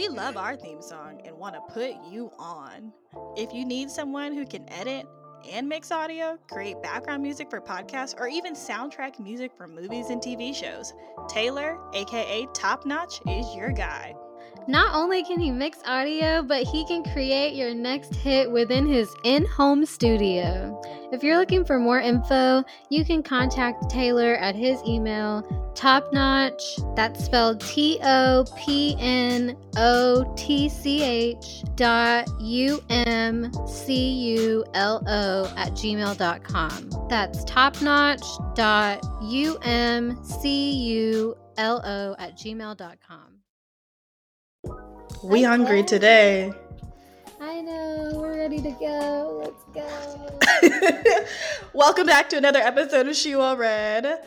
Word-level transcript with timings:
We 0.00 0.08
love 0.08 0.38
our 0.38 0.56
theme 0.56 0.80
song 0.80 1.20
and 1.26 1.36
want 1.36 1.56
to 1.56 1.74
put 1.74 1.92
you 2.10 2.32
on. 2.38 2.90
If 3.36 3.52
you 3.52 3.66
need 3.66 3.90
someone 3.90 4.32
who 4.32 4.46
can 4.46 4.66
edit 4.72 5.06
and 5.52 5.68
mix 5.68 5.92
audio, 5.92 6.38
create 6.50 6.80
background 6.80 7.22
music 7.22 7.50
for 7.50 7.60
podcasts, 7.60 8.18
or 8.18 8.26
even 8.26 8.54
soundtrack 8.54 9.18
music 9.20 9.52
for 9.54 9.68
movies 9.68 10.08
and 10.08 10.22
TV 10.22 10.54
shows, 10.54 10.94
Taylor, 11.28 11.78
aka 11.92 12.46
Top 12.54 12.86
Notch, 12.86 13.20
is 13.28 13.54
your 13.54 13.72
guy. 13.72 14.14
Not 14.66 14.94
only 14.94 15.24
can 15.24 15.40
he 15.40 15.50
mix 15.50 15.78
audio, 15.84 16.42
but 16.42 16.62
he 16.62 16.84
can 16.86 17.02
create 17.02 17.54
your 17.54 17.74
next 17.74 18.14
hit 18.14 18.50
within 18.50 18.86
his 18.86 19.12
in 19.24 19.44
home 19.46 19.84
studio. 19.84 20.80
If 21.12 21.24
you're 21.24 21.38
looking 21.38 21.64
for 21.64 21.78
more 21.78 21.98
info, 21.98 22.62
you 22.88 23.04
can 23.04 23.22
contact 23.22 23.90
Taylor 23.90 24.36
at 24.36 24.54
his 24.54 24.80
email, 24.86 25.42
topnotch, 25.74 26.94
that's 26.94 27.24
spelled 27.24 27.60
T 27.62 27.98
O 28.04 28.44
P 28.56 28.96
N 29.00 29.56
O 29.76 30.32
T 30.36 30.68
C 30.68 31.02
H 31.02 31.64
dot 31.74 32.28
U 32.40 32.80
M 32.90 33.50
C 33.66 33.94
U 34.36 34.64
L 34.74 35.02
O 35.08 35.52
at 35.56 35.72
gmail.com. 35.72 37.08
That's 37.08 37.44
topnotch 37.44 38.54
dot 38.54 39.04
U 39.24 39.58
M 39.62 40.22
C 40.22 40.72
U 40.72 41.36
L 41.56 41.82
O 41.84 42.14
at 42.20 42.36
gmail.com. 42.36 43.39
We 45.22 45.42
hungry 45.42 45.82
today. 45.82 46.52
I 47.40 47.60
know, 47.60 48.10
we're 48.14 48.36
ready 48.36 48.60
to 48.62 48.70
go. 48.72 49.42
Let's 49.44 49.64
go. 49.74 51.24
Welcome 51.74 52.06
back 52.06 52.28
to 52.30 52.36
another 52.36 52.60
episode 52.60 53.06
of 53.08 53.16
She 53.16 53.34
Well 53.36 53.56
Read. 53.56 54.20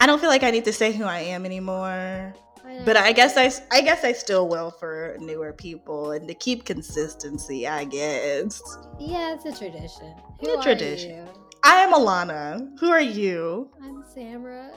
I 0.00 0.06
don't 0.06 0.20
feel 0.20 0.28
like 0.30 0.42
I 0.42 0.50
need 0.50 0.64
to 0.66 0.72
say 0.72 0.92
who 0.92 1.04
I 1.04 1.20
am 1.20 1.44
anymore. 1.44 2.34
I 2.64 2.82
But. 2.84 2.96
I 2.96 3.12
guess 3.12 3.36
I, 3.36 3.50
I 3.76 3.80
guess 3.80 4.04
I 4.04 4.12
still 4.12 4.48
will 4.48 4.70
for 4.70 5.16
newer 5.20 5.52
people 5.52 6.12
and 6.12 6.26
to 6.28 6.34
keep 6.34 6.64
consistency, 6.64 7.66
I 7.66 7.84
guess. 7.84 8.62
Yeah, 8.98 9.34
it's 9.34 9.44
a 9.44 9.52
tradition. 9.56 10.14
Who 10.40 10.50
A 10.50 10.58
are 10.58 10.62
tradition. 10.62 11.10
you? 11.10 11.24
I 11.64 11.76
am 11.76 11.92
Alana. 11.92 12.78
Who 12.80 12.90
are 12.90 13.00
you? 13.00 13.70
I'm 13.82 14.04
Samra. 14.04 14.70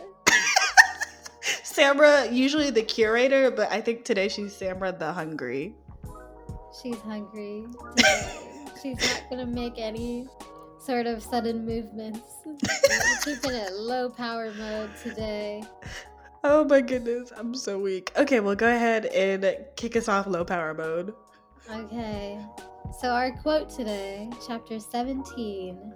Samra, 1.71 2.31
usually 2.33 2.71
the 2.71 2.81
curator, 2.81 3.51
but 3.51 3.71
I 3.71 3.79
think 3.79 4.03
today 4.03 4.27
she's 4.27 4.53
Samra 4.53 4.97
the 4.97 5.13
hungry. 5.13 5.75
She's 6.81 6.99
hungry. 7.01 7.65
She's 8.81 8.97
not 8.97 9.23
gonna 9.29 9.45
make 9.45 9.73
any 9.77 10.27
sort 10.79 11.05
of 11.05 11.21
sudden 11.21 11.65
movements. 11.65 12.21
Keeping 13.23 13.51
it 13.51 13.73
low 13.73 14.09
power 14.09 14.51
mode 14.53 14.89
today. 15.03 15.63
Oh 16.43 16.63
my 16.63 16.81
goodness, 16.81 17.31
I'm 17.37 17.53
so 17.53 17.77
weak. 17.77 18.11
Okay, 18.17 18.39
well 18.39 18.55
go 18.55 18.67
ahead 18.67 19.05
and 19.07 19.45
kick 19.75 19.95
us 19.95 20.07
off 20.07 20.25
low 20.25 20.43
power 20.43 20.73
mode. 20.73 21.13
Okay. 21.69 22.39
So 22.99 23.09
our 23.09 23.31
quote 23.31 23.69
today, 23.69 24.29
chapter 24.47 24.79
17. 24.79 25.93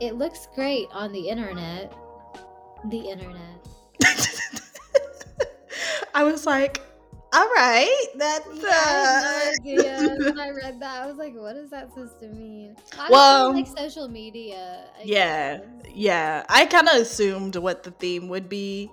It 0.00 0.16
looks 0.16 0.48
great 0.54 0.88
on 0.92 1.12
the 1.12 1.28
internet. 1.28 1.94
The 2.88 2.98
internet. 2.98 3.68
I 6.14 6.24
was 6.24 6.46
like, 6.46 6.80
all 7.32 7.46
right, 7.54 8.06
that's 8.16 8.46
Yeah, 8.54 8.70
I 8.72 9.46
uh 9.56 9.60
idea. 9.60 10.16
When 10.18 10.38
I 10.40 10.50
read 10.50 10.80
that, 10.80 11.02
I 11.02 11.06
was 11.06 11.16
like, 11.16 11.34
what 11.36 11.56
is 11.56 11.70
that 11.70 11.90
supposed 11.90 12.18
to 12.20 12.28
mean? 12.28 12.74
Obviously, 12.98 13.10
Well- 13.10 13.52
like 13.52 13.66
social 13.68 14.08
media. 14.08 14.84
I 14.98 15.02
Yeah. 15.04 15.56
guess. 15.58 15.66
yeah, 15.94 16.44
I 16.48 16.66
kind 16.66 16.88
of 16.88 16.96
assumed 16.96 17.56
what 17.56 17.82
the 17.84 17.92
theme 17.92 18.28
would 18.28 18.48
be, 18.48 18.90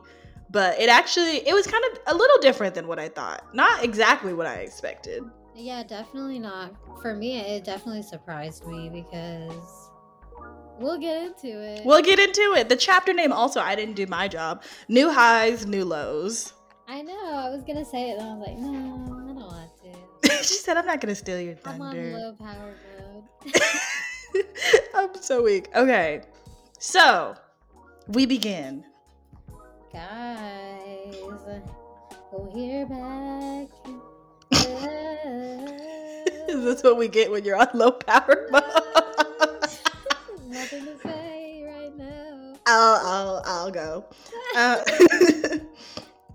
but 0.51 0.79
it 0.79 0.89
actually 0.89 1.37
it 1.47 1.53
was 1.53 1.65
kind 1.67 1.83
of 1.91 1.99
a 2.07 2.15
little 2.15 2.37
different 2.39 2.75
than 2.75 2.87
what 2.87 2.99
I 2.99 3.09
thought. 3.09 3.53
Not 3.55 3.83
exactly 3.83 4.33
what 4.33 4.45
I 4.45 4.55
expected. 4.57 5.23
Yeah, 5.55 5.81
definitely 5.83 6.37
not. 6.37 6.75
For 7.01 7.15
me, 7.15 7.39
it 7.39 7.63
definitely 7.63 8.03
surprised 8.03 8.67
me 8.67 8.89
because 8.89 9.89
we'll 10.79 10.99
get 10.99 11.23
into 11.23 11.47
it. 11.47 11.83
We'll 11.83 12.03
get 12.03 12.19
into 12.19 12.53
it. 12.55 12.69
The 12.69 12.75
chapter 12.75 13.11
name 13.13 13.33
also 13.33 13.59
I 13.59 13.73
didn't 13.75 13.95
do 13.95 14.05
my 14.05 14.27
job. 14.27 14.61
New 14.87 15.11
highs, 15.11 15.65
new 15.65 15.83
lows. 15.83 16.53
I 16.89 17.01
know. 17.01 17.33
I 17.33 17.49
was 17.49 17.63
gonna 17.63 17.83
say 17.83 18.11
it, 18.11 18.17
and 18.17 18.29
I 18.29 18.33
was 18.33 18.47
like, 18.47 18.57
no, 18.57 18.69
I 18.69 19.27
don't 19.27 19.35
want 19.35 19.69
to. 20.23 20.29
she 20.43 20.55
said 20.55 20.77
I'm 20.77 20.85
not 20.85 21.01
to 21.01 21.15
steal 21.15 21.41
your 21.41 21.55
thunder. 21.55 21.83
I'm 21.83 22.15
on 22.15 22.21
low 22.21 22.33
power 22.33 22.75
mode. 23.43 23.53
I'm 24.95 25.21
so 25.21 25.43
weak. 25.43 25.67
Okay. 25.75 26.21
So, 26.79 27.35
we 28.07 28.25
begin. 28.25 28.85
Guys, 29.91 31.15
oh, 32.31 32.49
we're 32.53 32.85
back. 32.85 33.67
Is 36.47 36.63
this 36.63 36.83
what 36.83 36.97
we 36.97 37.09
get 37.09 37.29
when 37.29 37.43
you're 37.43 37.57
on 37.57 37.67
low 37.73 37.91
power 37.91 38.47
mode? 38.49 38.63
Nothing 40.47 40.85
to 40.85 40.97
say 41.03 41.65
right 41.67 41.97
now. 41.97 42.53
I'll 42.65 43.01
I'll 43.05 43.43
I'll 43.45 43.71
go. 43.71 44.05
Uh, 44.55 44.81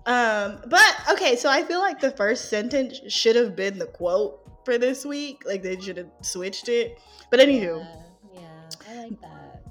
um, 0.06 0.58
but 0.68 0.94
okay, 1.12 1.36
so 1.36 1.48
I 1.48 1.62
feel 1.62 1.80
like 1.80 2.00
the 2.00 2.10
first 2.12 2.48
sentence 2.50 3.00
should 3.08 3.36
have 3.36 3.54
been 3.56 3.78
the 3.78 3.86
quote 3.86 4.40
for 4.64 4.78
this 4.78 5.04
week. 5.04 5.42
Like 5.46 5.62
they 5.62 5.78
should 5.80 5.96
have 5.96 6.10
switched 6.22 6.68
it. 6.68 6.98
But 7.30 7.40
anywho, 7.40 7.86
Yeah, 8.32 8.40
yeah, 8.42 8.70
I 8.90 9.02
like 9.04 9.20
that. 9.20 9.62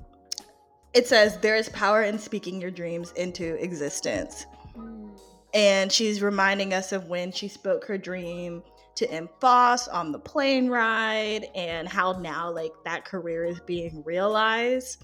it 0.94 1.08
says 1.08 1.38
there 1.40 1.56
is 1.56 1.70
power 1.70 2.04
in 2.04 2.18
speaking 2.18 2.62
your 2.62 2.72
dreams 2.72 3.12
into 3.14 3.56
existence. 3.64 4.46
Mm, 4.78 5.12
And 5.54 5.92
she's 5.92 6.22
reminding 6.22 6.74
us 6.74 6.92
of 6.92 7.06
when 7.08 7.32
she 7.32 7.48
spoke 7.48 7.86
her 7.86 7.98
dream 7.98 8.64
to 8.96 9.10
M. 9.12 9.30
Foss 9.40 9.88
on 9.88 10.12
the 10.12 10.20
plane 10.20 10.68
ride 10.70 11.48
and 11.56 11.88
how 11.88 12.14
now 12.20 12.52
like 12.52 12.74
that 12.86 13.06
career 13.06 13.46
is 13.46 13.60
being 13.62 14.04
realized. 14.06 15.04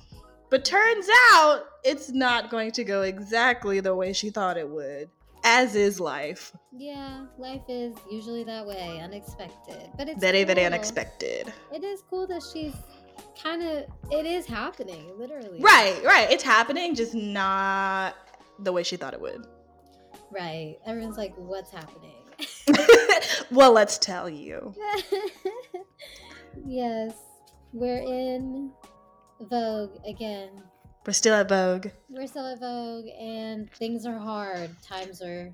But 0.50 0.64
turns 0.66 1.08
out 1.34 1.64
it's 1.84 2.10
not 2.12 2.50
going 2.50 2.72
to 2.74 2.84
go 2.86 3.02
exactly 3.02 3.80
the 3.82 3.94
way 3.96 4.14
she 4.14 4.30
thought 4.30 4.58
it 4.58 4.68
would, 4.70 5.10
as 5.48 5.76
is 5.76 6.00
life. 6.00 6.52
Yeah, 6.74 7.26
life 7.38 7.62
is 7.70 7.96
usually 8.12 8.44
that 8.44 8.68
way, 8.68 9.00
unexpected. 9.02 9.90
But 9.98 10.10
it's 10.10 10.20
Very, 10.20 10.44
very 10.44 10.66
unexpected. 10.66 11.54
It 11.74 11.86
is 11.86 12.04
cool 12.10 12.28
that 12.28 12.44
she's 12.44 12.74
kind 13.42 13.64
of. 13.64 13.86
It 14.12 14.26
is 14.26 14.46
happening, 14.46 15.18
literally. 15.18 15.62
Right, 15.62 16.00
right. 16.04 16.30
It's 16.30 16.44
happening, 16.44 16.96
just 16.96 17.16
not 17.16 18.16
the 18.60 18.74
way 18.74 18.84
she 18.84 18.98
thought 18.98 19.14
it 19.14 19.22
would. 19.22 19.48
Right. 20.32 20.76
Everyone's 20.86 21.18
like, 21.18 21.34
"What's 21.38 21.72
happening?" 21.72 22.12
well, 23.52 23.72
let's 23.72 23.98
tell 23.98 24.30
you. 24.30 24.76
yes, 26.68 27.14
we're 27.72 28.02
in 28.02 28.72
Vogue 29.40 29.96
again. 30.06 30.50
We're 31.08 31.14
still 31.14 31.36
at 31.36 31.48
Vogue. 31.48 31.88
We're 32.10 32.28
still 32.28 32.46
at 32.46 32.60
Vogue, 32.60 33.06
and 33.18 33.72
things 33.72 34.06
are 34.06 34.18
hard. 34.18 34.70
Times 34.84 35.22
are. 35.22 35.50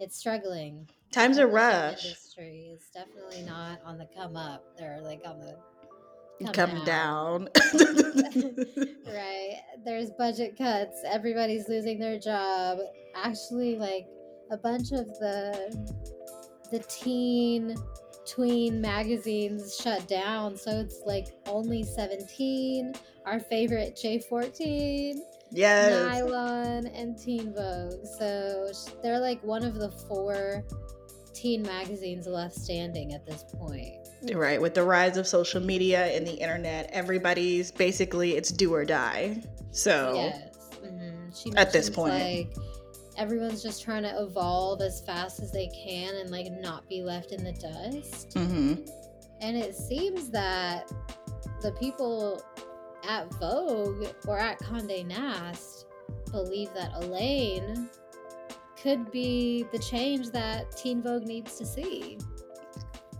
It's 0.00 0.16
struggling. 0.16 0.88
Times 1.12 1.36
The 1.36 1.44
are 1.44 1.46
rough. 1.46 2.04
Industry 2.04 2.72
is 2.74 2.82
definitely 2.92 3.42
not 3.42 3.78
on 3.84 3.96
the 3.96 4.08
come 4.16 4.34
up. 4.36 4.64
They're 4.76 5.00
like 5.00 5.22
on 5.24 5.38
the 5.38 5.56
Come, 6.52 6.84
down. 6.84 7.48
right. 9.06 9.60
There's 9.84 10.10
budget 10.10 10.58
cuts. 10.58 11.00
Everybody's 11.04 11.68
losing 11.68 12.00
their 12.00 12.18
job. 12.18 12.78
Actually, 13.14 13.76
like 13.76 14.08
a 14.50 14.56
bunch 14.56 14.90
of 14.90 15.06
the 15.20 15.94
the 16.72 16.80
teen 16.80 17.76
tween 18.28 18.80
magazines 18.80 19.76
shut 19.76 20.06
down, 20.08 20.56
so 20.56 20.70
it's 20.80 21.00
like 21.06 21.28
only 21.46 21.82
17. 21.82 22.94
Our 23.26 23.40
favorite 23.40 23.96
J14, 24.02 25.14
yes. 25.50 25.92
Nylon, 25.92 26.86
and 26.86 27.18
Teen 27.18 27.52
Vogue. 27.54 28.06
So 28.18 28.70
they're 29.02 29.20
like 29.20 29.42
one 29.42 29.64
of 29.64 29.74
the 29.74 29.90
four 29.90 30.64
teen 31.34 31.62
magazines 31.62 32.26
left 32.26 32.54
standing 32.54 33.12
at 33.14 33.26
this 33.26 33.44
point. 33.54 33.94
Right, 34.34 34.60
with 34.60 34.74
the 34.74 34.82
rise 34.82 35.16
of 35.16 35.26
social 35.26 35.60
media 35.60 36.06
and 36.06 36.26
the 36.26 36.32
internet, 36.32 36.88
everybody's 36.92 37.70
basically 37.70 38.34
it's 38.36 38.50
do 38.50 38.74
or 38.74 38.84
die. 38.84 39.42
So, 39.70 40.14
Yes. 40.14 40.50
mhm. 40.82 41.40
She 41.40 41.52
At 41.54 41.72
this 41.72 41.88
point. 41.90 42.14
like 42.14 42.54
everyone's 43.18 43.62
just 43.62 43.82
trying 43.82 44.04
to 44.04 44.22
evolve 44.22 44.80
as 44.80 45.00
fast 45.02 45.40
as 45.40 45.52
they 45.52 45.66
can 45.68 46.14
and 46.14 46.30
like 46.30 46.50
not 46.50 46.88
be 46.88 47.02
left 47.02 47.32
in 47.32 47.44
the 47.44 47.52
dust. 47.52 48.30
mhm. 48.30 48.88
And 49.40 49.56
it 49.56 49.74
seems 49.74 50.30
that 50.30 50.90
the 51.62 51.72
people 51.72 52.42
at 53.08 53.32
Vogue 53.34 54.06
or 54.26 54.38
at 54.38 54.58
Condé 54.60 55.06
Nast 55.06 55.86
believe 56.30 56.72
that 56.74 56.92
Elaine 56.96 57.88
could 58.80 59.10
be 59.10 59.64
the 59.72 59.78
change 59.78 60.30
that 60.30 60.76
Teen 60.76 61.02
Vogue 61.02 61.24
needs 61.24 61.56
to 61.58 61.66
see. 61.66 62.18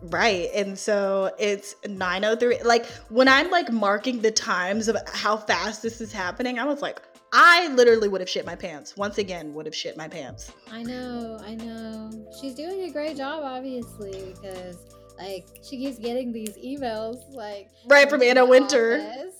right. 0.02 0.48
And 0.54 0.78
so 0.78 1.34
it's 1.40 1.74
903. 1.88 2.62
Like 2.62 2.86
when 3.08 3.26
I'm 3.26 3.50
like 3.50 3.72
marking 3.72 4.20
the 4.20 4.30
times 4.30 4.86
of 4.86 4.96
how 5.12 5.36
fast 5.36 5.82
this 5.82 6.00
is 6.00 6.12
happening, 6.12 6.58
I 6.60 6.64
was 6.64 6.80
like, 6.82 7.00
I 7.32 7.68
literally 7.74 8.08
would 8.08 8.20
have 8.20 8.30
shit 8.30 8.46
my 8.46 8.54
pants. 8.54 8.96
Once 8.96 9.18
again, 9.18 9.52
would 9.54 9.66
have 9.66 9.74
shit 9.74 9.96
my 9.96 10.08
pants. 10.08 10.52
I 10.72 10.82
know, 10.82 11.38
I 11.44 11.54
know. 11.54 12.10
She's 12.40 12.54
doing 12.54 12.82
a 12.82 12.90
great 12.90 13.16
job, 13.16 13.42
obviously, 13.44 14.34
because 14.34 14.78
like 15.18 15.46
she 15.62 15.76
keeps 15.76 15.98
getting 15.98 16.32
these 16.32 16.56
emails, 16.56 17.34
like 17.34 17.70
right 17.86 18.08
from 18.08 18.22
Anna 18.22 18.44
Wintour. 18.44 19.02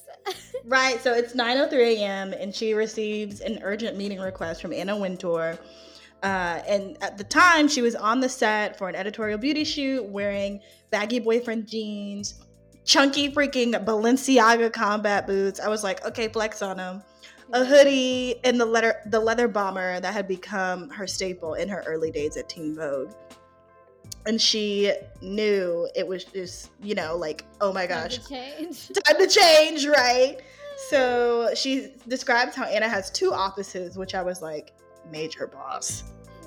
Right, 0.64 1.00
so 1.00 1.14
it's 1.14 1.32
9:03 1.32 1.72
a.m. 1.96 2.34
and 2.34 2.54
she 2.54 2.74
receives 2.74 3.40
an 3.40 3.60
urgent 3.62 3.96
meeting 3.96 4.20
request 4.20 4.60
from 4.60 4.74
Anna 4.74 4.94
Wintour. 4.94 5.58
Uh, 6.22 6.60
and 6.66 6.98
at 7.00 7.16
the 7.16 7.24
time, 7.24 7.68
she 7.68 7.80
was 7.80 7.94
on 7.94 8.20
the 8.20 8.28
set 8.28 8.76
for 8.76 8.88
an 8.90 8.94
editorial 8.94 9.38
beauty 9.38 9.64
shoot 9.64 10.04
wearing 10.04 10.60
baggy 10.90 11.20
boyfriend 11.20 11.66
jeans, 11.66 12.44
chunky 12.84 13.30
freaking 13.30 13.72
Balenciaga 13.84 14.70
combat 14.70 15.26
boots. 15.26 15.60
I 15.60 15.68
was 15.68 15.82
like, 15.82 16.04
okay, 16.04 16.28
flex 16.28 16.60
on 16.60 16.76
them. 16.76 17.02
A 17.52 17.64
hoodie 17.64 18.36
and 18.44 18.60
the 18.60 18.66
leather 18.66 18.96
the 19.06 19.20
leather 19.20 19.48
bomber 19.48 20.00
that 20.00 20.12
had 20.12 20.28
become 20.28 20.90
her 20.90 21.06
staple 21.06 21.54
in 21.54 21.68
her 21.68 21.82
early 21.86 22.10
days 22.10 22.36
at 22.36 22.48
Teen 22.48 22.74
Vogue. 22.74 23.12
And 24.26 24.40
she 24.40 24.92
knew 25.22 25.88
it 25.94 26.06
was 26.06 26.24
just, 26.24 26.70
you 26.82 26.94
know, 26.94 27.16
like, 27.16 27.44
oh 27.60 27.72
my 27.72 27.86
Time 27.86 28.02
gosh, 28.02 28.18
to 28.18 28.28
change. 28.28 28.88
time 29.06 29.18
to 29.18 29.26
change, 29.26 29.86
right? 29.86 30.36
So 30.88 31.50
she 31.54 31.94
describes 32.06 32.54
how 32.54 32.64
Anna 32.64 32.88
has 32.88 33.10
two 33.10 33.32
offices, 33.32 33.96
which 33.96 34.14
I 34.14 34.22
was 34.22 34.42
like, 34.42 34.74
major 35.10 35.46
boss. 35.46 36.04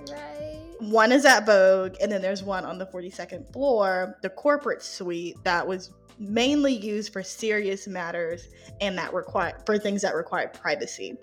right. 0.10 0.60
One 0.80 1.12
is 1.12 1.26
at 1.26 1.46
Vogue, 1.46 1.96
and 2.02 2.12
then 2.12 2.22
there's 2.22 2.42
one 2.42 2.66
on 2.66 2.78
the 2.78 2.86
42nd 2.86 3.52
floor, 3.54 4.18
the 4.22 4.30
corporate 4.30 4.82
suite 4.82 5.38
that 5.44 5.68
was 5.68 5.92
mainly 6.20 6.74
used 6.74 7.14
for 7.14 7.24
serious 7.24 7.88
matters 7.88 8.48
and 8.80 8.98
that 8.98 9.14
require 9.14 9.58
for 9.66 9.78
things 9.78 10.02
that 10.02 10.16
require 10.16 10.48
privacy. 10.48 11.18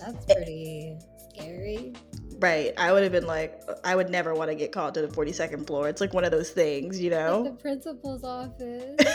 That's 0.00 0.24
pretty 0.24 0.96
scary. 1.30 1.92
Right. 2.38 2.72
I 2.78 2.92
would 2.92 3.02
have 3.02 3.12
been 3.12 3.26
like, 3.26 3.60
I 3.84 3.94
would 3.94 4.08
never 4.08 4.34
want 4.34 4.50
to 4.50 4.54
get 4.54 4.72
called 4.72 4.94
to 4.94 5.02
the 5.02 5.08
42nd 5.08 5.66
floor. 5.66 5.88
It's 5.88 6.00
like 6.00 6.14
one 6.14 6.24
of 6.24 6.30
those 6.30 6.50
things, 6.50 6.98
you 6.98 7.10
know? 7.10 7.42
Like 7.42 7.52
the 7.52 7.62
principal's 7.62 8.24
office. 8.24 8.96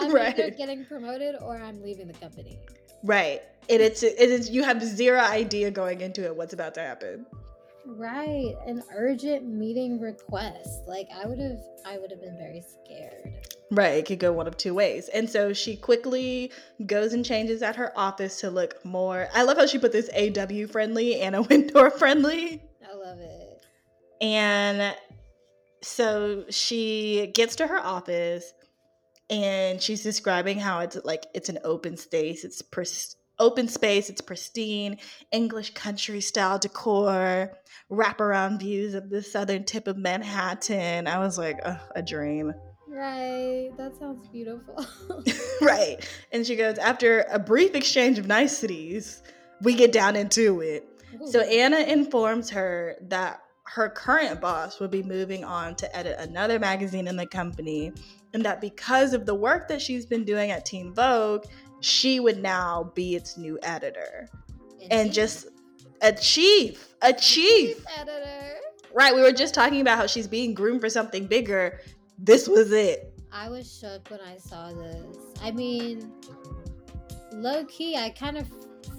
Like, 0.00 0.14
I'm 0.14 0.16
either 0.16 0.50
getting 0.50 0.84
promoted 0.84 1.34
or 1.42 1.56
I'm 1.56 1.82
leaving 1.82 2.06
the 2.06 2.12
company. 2.12 2.60
Right. 3.02 3.42
And 3.68 3.82
it's 3.82 4.04
it 4.04 4.16
is 4.16 4.48
you 4.48 4.62
have 4.62 4.80
zero 4.80 5.18
idea 5.18 5.72
going 5.72 6.02
into 6.02 6.24
it 6.24 6.36
what's 6.36 6.52
about 6.52 6.74
to 6.74 6.80
happen. 6.80 7.26
Right. 7.88 8.54
An 8.66 8.82
urgent 8.94 9.46
meeting 9.46 9.98
request. 9.98 10.86
Like 10.86 11.08
I 11.14 11.26
would 11.26 11.38
have 11.38 11.58
I 11.86 11.98
would 11.98 12.10
have 12.10 12.20
been 12.20 12.36
very 12.36 12.62
scared. 12.62 13.48
Right, 13.70 13.94
it 13.94 14.06
could 14.06 14.18
go 14.18 14.32
one 14.32 14.46
of 14.46 14.56
two 14.56 14.74
ways. 14.74 15.08
And 15.08 15.28
so 15.28 15.52
she 15.52 15.76
quickly 15.76 16.52
goes 16.86 17.12
and 17.12 17.24
changes 17.24 17.62
at 17.62 17.76
her 17.76 17.92
office 17.98 18.40
to 18.40 18.50
look 18.50 18.82
more. 18.84 19.28
I 19.34 19.42
love 19.42 19.56
how 19.56 19.66
she 19.66 19.78
put 19.78 19.92
this 19.92 20.08
AW 20.14 20.66
friendly 20.70 21.20
and 21.20 21.34
a 21.34 21.42
Wintour 21.50 21.90
friendly. 21.90 22.62
I 22.86 22.94
love 22.94 23.18
it. 23.20 23.66
And 24.20 24.94
so 25.82 26.44
she 26.50 27.30
gets 27.34 27.56
to 27.56 27.66
her 27.66 27.78
office 27.78 28.52
and 29.30 29.80
she's 29.80 30.02
describing 30.02 30.58
how 30.58 30.80
it's 30.80 30.96
like 31.04 31.26
it's 31.34 31.48
an 31.48 31.58
open 31.64 31.96
space. 31.96 32.44
It's 32.44 32.62
pris- 32.62 33.16
open 33.38 33.68
space, 33.68 34.10
it's 34.10 34.20
pristine, 34.20 34.98
English 35.32 35.74
country 35.74 36.20
style 36.20 36.58
decor, 36.58 37.52
wraparound 37.90 38.60
views 38.60 38.94
of 38.94 39.10
the 39.10 39.22
southern 39.22 39.64
tip 39.64 39.86
of 39.86 39.96
Manhattan. 39.96 41.06
I 41.06 41.18
was 41.18 41.38
like, 41.38 41.58
a 41.94 42.02
dream. 42.02 42.52
Right. 42.88 43.70
That 43.76 43.96
sounds 43.98 44.26
beautiful. 44.28 44.84
right. 45.60 45.96
And 46.32 46.46
she 46.46 46.56
goes, 46.56 46.78
after 46.78 47.26
a 47.30 47.38
brief 47.38 47.74
exchange 47.74 48.18
of 48.18 48.26
niceties, 48.26 49.22
we 49.62 49.74
get 49.74 49.92
down 49.92 50.16
into 50.16 50.60
it. 50.60 50.84
So 51.26 51.40
Anna 51.40 51.78
informs 51.78 52.50
her 52.50 52.96
that 53.02 53.40
her 53.64 53.88
current 53.90 54.40
boss 54.40 54.80
will 54.80 54.88
be 54.88 55.02
moving 55.02 55.44
on 55.44 55.74
to 55.76 55.96
edit 55.96 56.16
another 56.18 56.58
magazine 56.58 57.06
in 57.06 57.16
the 57.16 57.26
company, 57.26 57.92
and 58.32 58.44
that 58.44 58.60
because 58.60 59.12
of 59.12 59.26
the 59.26 59.34
work 59.34 59.68
that 59.68 59.82
she's 59.82 60.06
been 60.06 60.24
doing 60.24 60.50
at 60.50 60.64
Teen 60.64 60.94
Vogue, 60.94 61.44
she 61.80 62.20
would 62.20 62.42
now 62.42 62.92
be 62.94 63.14
its 63.14 63.36
new 63.36 63.58
editor. 63.62 64.28
And 64.90 65.08
chief- 65.08 65.14
just 65.14 65.48
a 66.02 66.12
chief, 66.12 66.94
a 67.02 67.12
chief. 67.12 67.84
editor. 67.96 68.56
Right. 68.94 69.14
We 69.14 69.20
were 69.20 69.32
just 69.32 69.54
talking 69.54 69.80
about 69.80 69.98
how 69.98 70.06
she's 70.06 70.26
being 70.26 70.54
groomed 70.54 70.80
for 70.80 70.88
something 70.88 71.26
bigger. 71.26 71.80
This 72.18 72.48
was 72.48 72.72
it. 72.72 73.12
I 73.30 73.48
was 73.48 73.78
shook 73.78 74.08
when 74.10 74.20
I 74.20 74.38
saw 74.38 74.72
this. 74.72 75.16
I 75.42 75.50
mean, 75.50 76.10
low 77.32 77.64
key, 77.66 77.96
I 77.96 78.10
kind 78.10 78.38
of 78.38 78.48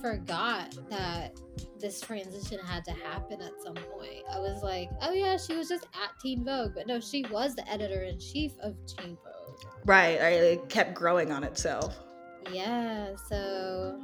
forgot 0.02 0.76
that 0.90 1.36
this 1.80 2.00
transition 2.00 2.60
had 2.60 2.86
to 2.86 2.92
happen 2.92 3.42
at 3.42 3.52
some 3.64 3.74
point. 3.74 4.24
I 4.32 4.40
was 4.40 4.62
like, 4.62 4.90
oh 5.02 5.12
yeah, 5.12 5.38
she 5.38 5.56
was 5.56 5.68
just 5.68 5.86
at 5.86 6.12
Teen 6.22 6.46
Vogue, 6.46 6.74
but 6.76 6.88
no, 6.88 7.00
she 7.00 7.26
was 7.32 7.56
the 7.56 7.68
editor 7.70 8.04
in 8.04 8.20
chief 8.20 8.52
of 8.62 8.76
Teen 8.86 9.18
Vogue. 9.24 9.60
Right. 9.86 10.20
right, 10.20 10.34
It 10.34 10.70
kept 10.70 10.94
growing 10.94 11.32
on 11.32 11.44
itself. 11.44 11.98
Yeah, 12.52 13.16
so 13.28 14.02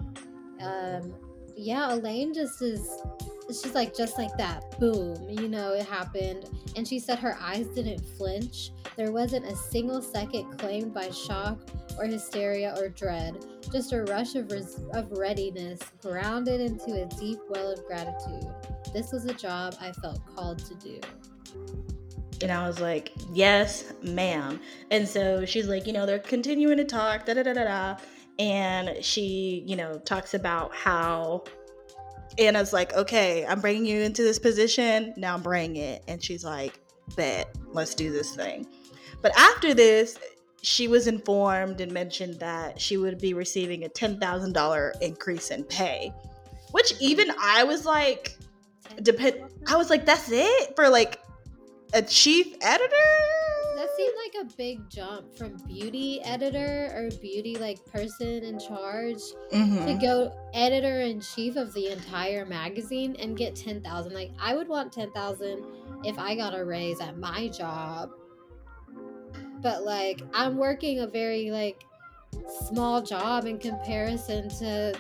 um 0.62 1.14
yeah, 1.58 1.94
Elaine 1.94 2.34
just 2.34 2.62
is 2.62 2.90
she's 3.48 3.74
like 3.74 3.96
just 3.96 4.18
like 4.18 4.36
that. 4.38 4.78
Boom, 4.80 5.30
you 5.30 5.48
know, 5.48 5.74
it 5.74 5.86
happened. 5.86 6.50
And 6.76 6.88
she 6.88 7.00
said 7.00 7.20
her 7.20 7.38
eyes 7.40 7.68
didn't 7.68 8.06
flinch. 8.18 8.72
There 8.98 9.12
wasn't 9.12 9.46
a 9.46 9.56
single 9.56 10.02
second 10.02 10.58
claimed 10.58 10.94
by 10.94 11.10
shock 11.10 11.60
or 11.98 12.06
hysteria 12.06 12.76
or 12.78 12.90
dread. 12.90 13.38
Just 13.72 13.94
a 13.94 14.04
rush 14.04 14.36
of 14.36 14.52
res- 14.52 14.84
of 14.94 15.12
readiness, 15.12 15.80
grounded 16.02 16.62
into 16.62 17.02
a 17.02 17.06
deep 17.18 17.40
well 17.50 17.72
of 17.72 17.86
gratitude. 17.86 18.48
This 18.94 19.12
was 19.12 19.26
a 19.26 19.34
job 19.34 19.76
I 19.81 19.92
felt 19.92 20.22
called 20.36 20.60
to 20.60 20.76
do. 20.76 21.00
And 22.42 22.52
I 22.52 22.68
was 22.68 22.80
like, 22.81 23.14
yes, 23.34 23.94
ma'am. 24.04 24.60
And 24.92 25.08
so 25.08 25.46
she's 25.46 25.68
like, 25.68 25.88
you 25.88 25.94
know, 25.94 26.06
they're 26.06 26.20
continuing 26.20 26.78
to 26.78 26.84
talk, 26.84 27.26
da 27.26 27.34
da 27.34 27.44
da 27.44 27.54
da 27.54 27.64
da. 27.64 27.98
And 28.38 29.04
she, 29.04 29.64
you 29.66 29.76
know, 29.76 30.00
talks 30.00 30.34
about 30.34 30.76
how 30.76 31.44
Anna's 32.38 32.74
like, 32.74 32.94
okay, 32.94 33.45
I'm 33.45 33.62
bringing 33.62 33.86
you 33.86 34.02
into 34.02 34.24
this 34.24 34.40
position. 34.40 35.14
Now 35.16 35.38
bring 35.38 35.78
it. 35.78 36.04
And 36.07 36.21
she's 36.24 36.44
like, 36.44 36.80
bet, 37.16 37.56
let's 37.71 37.95
do 37.95 38.12
this 38.12 38.36
thing. 38.36 38.68
But 39.21 39.31
after 39.38 39.74
this, 39.74 40.18
she 40.62 40.88
was 40.88 41.07
informed 41.07 41.80
and 41.80 41.92
mentioned 41.92 42.40
that 42.40 42.81
she 42.81 42.98
would 42.98 43.19
be 43.19 43.33
receiving 43.33 43.86
a 43.86 43.90
$10,000 43.90 45.02
increase 45.02 45.52
in 45.52 45.64
pay, 45.64 46.12
which 46.71 46.94
even 47.00 47.31
I 47.40 47.64
was 47.64 47.86
like, 47.86 48.36
depend. 49.02 49.36
I 49.68 49.78
was 49.78 49.90
like, 49.90 50.06
that's 50.06 50.30
it 50.31 50.76
for 50.76 50.90
like 50.90 51.21
a 51.94 52.02
chief 52.02 52.56
editor. 52.62 52.95
Seemed 53.97 54.16
like 54.25 54.45
a 54.45 54.56
big 54.57 54.90
jump 54.90 55.35
from 55.37 55.56
beauty 55.68 56.21
editor 56.23 56.92
or 56.95 57.09
beauty 57.21 57.56
like 57.56 57.83
person 57.85 58.44
in 58.44 58.59
charge 58.59 59.21
to 59.52 59.56
Mhm. 59.57 60.02
go 60.02 60.31
editor 60.54 61.02
in 61.02 61.21
chief 61.21 61.56
of 61.56 61.73
the 61.73 61.87
entire 61.90 62.45
magazine 62.45 63.16
and 63.19 63.37
get 63.37 63.56
10,000. 63.56 64.14
Like 64.14 64.31
I 64.40 64.56
would 64.56 64.68
want 64.68 64.92
10,000 64.92 65.64
if 66.04 66.18
I 66.19 66.35
got 66.35 66.54
a 66.57 66.66
raise 66.66 66.99
at 66.99 67.18
my 67.18 67.47
job. 67.47 68.09
But 69.61 69.83
like 69.85 70.21
I'm 70.33 70.57
working 70.57 70.99
a 70.99 71.07
very 71.07 71.52
like 71.52 71.83
small 72.68 73.02
job 73.02 73.45
in 73.45 73.57
comparison 73.57 74.49
to 74.59 74.94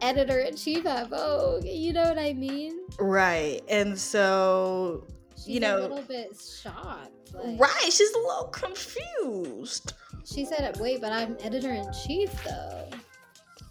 editor 0.00 0.40
in 0.40 0.56
chief 0.56 0.84
at 0.86 1.08
Vogue. 1.08 1.64
You 1.64 1.92
know 1.92 2.02
what 2.02 2.18
I 2.18 2.32
mean? 2.32 2.80
Right. 2.98 3.62
And 3.68 3.96
so, 3.98 5.06
She's 5.44 5.54
You 5.54 5.60
know- 5.60 5.78
a 5.78 5.82
little 5.82 6.02
bit 6.02 6.36
shocked. 6.38 7.10
Like, 7.34 7.58
right, 7.60 7.92
she's 7.92 8.12
a 8.12 8.18
little 8.18 8.44
confused. 8.52 9.94
She 10.24 10.44
said, 10.44 10.78
"Wait, 10.78 11.00
but 11.00 11.12
I'm 11.12 11.36
editor 11.42 11.72
in 11.72 11.90
chief, 12.06 12.30
though." 12.44 12.88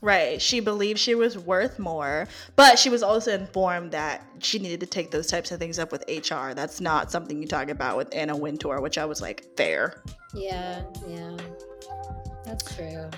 Right. 0.02 0.42
She 0.42 0.60
believed 0.62 1.00
she 1.00 1.14
was 1.14 1.38
worth 1.38 1.78
more, 1.78 2.28
but 2.56 2.80
she 2.80 2.90
was 2.90 3.04
also 3.04 3.32
informed 3.34 3.92
that 3.92 4.26
she 4.40 4.58
needed 4.58 4.80
to 4.80 4.88
take 4.88 5.12
those 5.12 5.28
types 5.28 5.52
of 5.52 5.60
things 5.60 5.78
up 5.78 5.92
with 5.92 6.04
HR. 6.10 6.54
That's 6.56 6.82
not 6.82 7.12
something 7.12 7.40
you 7.40 7.48
talk 7.48 7.70
about 7.70 7.98
with 7.98 8.14
Anna 8.14 8.36
Wintour, 8.36 8.82
which 8.82 8.98
I 8.98 9.06
was 9.06 9.22
like, 9.22 9.46
fair. 9.56 10.02
Yeah, 10.34 10.82
yeah, 11.08 11.38
that's 12.44 12.76
true. 12.76 13.10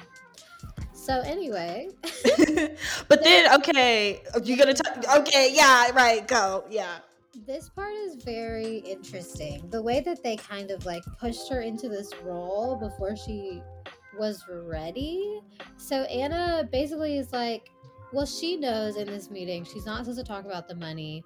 So 0.93 1.21
anyway, 1.21 1.87
but 3.07 3.23
then, 3.23 3.53
okay, 3.59 4.21
you're 4.43 4.57
gonna 4.57 4.73
talk. 4.73 5.19
Okay, 5.19 5.51
yeah, 5.53 5.89
right, 5.91 6.27
go, 6.27 6.65
yeah. 6.69 6.97
This 7.33 7.69
part 7.69 7.93
is 7.93 8.23
very 8.23 8.77
interesting. 8.77 9.67
The 9.69 9.81
way 9.81 10.01
that 10.01 10.23
they 10.23 10.35
kind 10.35 10.71
of 10.71 10.85
like 10.85 11.03
pushed 11.19 11.49
her 11.49 11.61
into 11.61 11.89
this 11.89 12.11
role 12.23 12.75
before 12.75 13.15
she 13.15 13.61
was 14.17 14.43
ready. 14.47 15.41
So 15.77 16.03
Anna 16.03 16.67
basically 16.71 17.17
is 17.17 17.33
like, 17.33 17.69
well, 18.11 18.27
she 18.27 18.55
knows 18.55 18.97
in 18.97 19.07
this 19.07 19.31
meeting 19.31 19.65
she's 19.65 19.85
not 19.85 19.99
supposed 19.99 20.19
to 20.19 20.25
talk 20.25 20.45
about 20.45 20.67
the 20.67 20.75
money, 20.75 21.23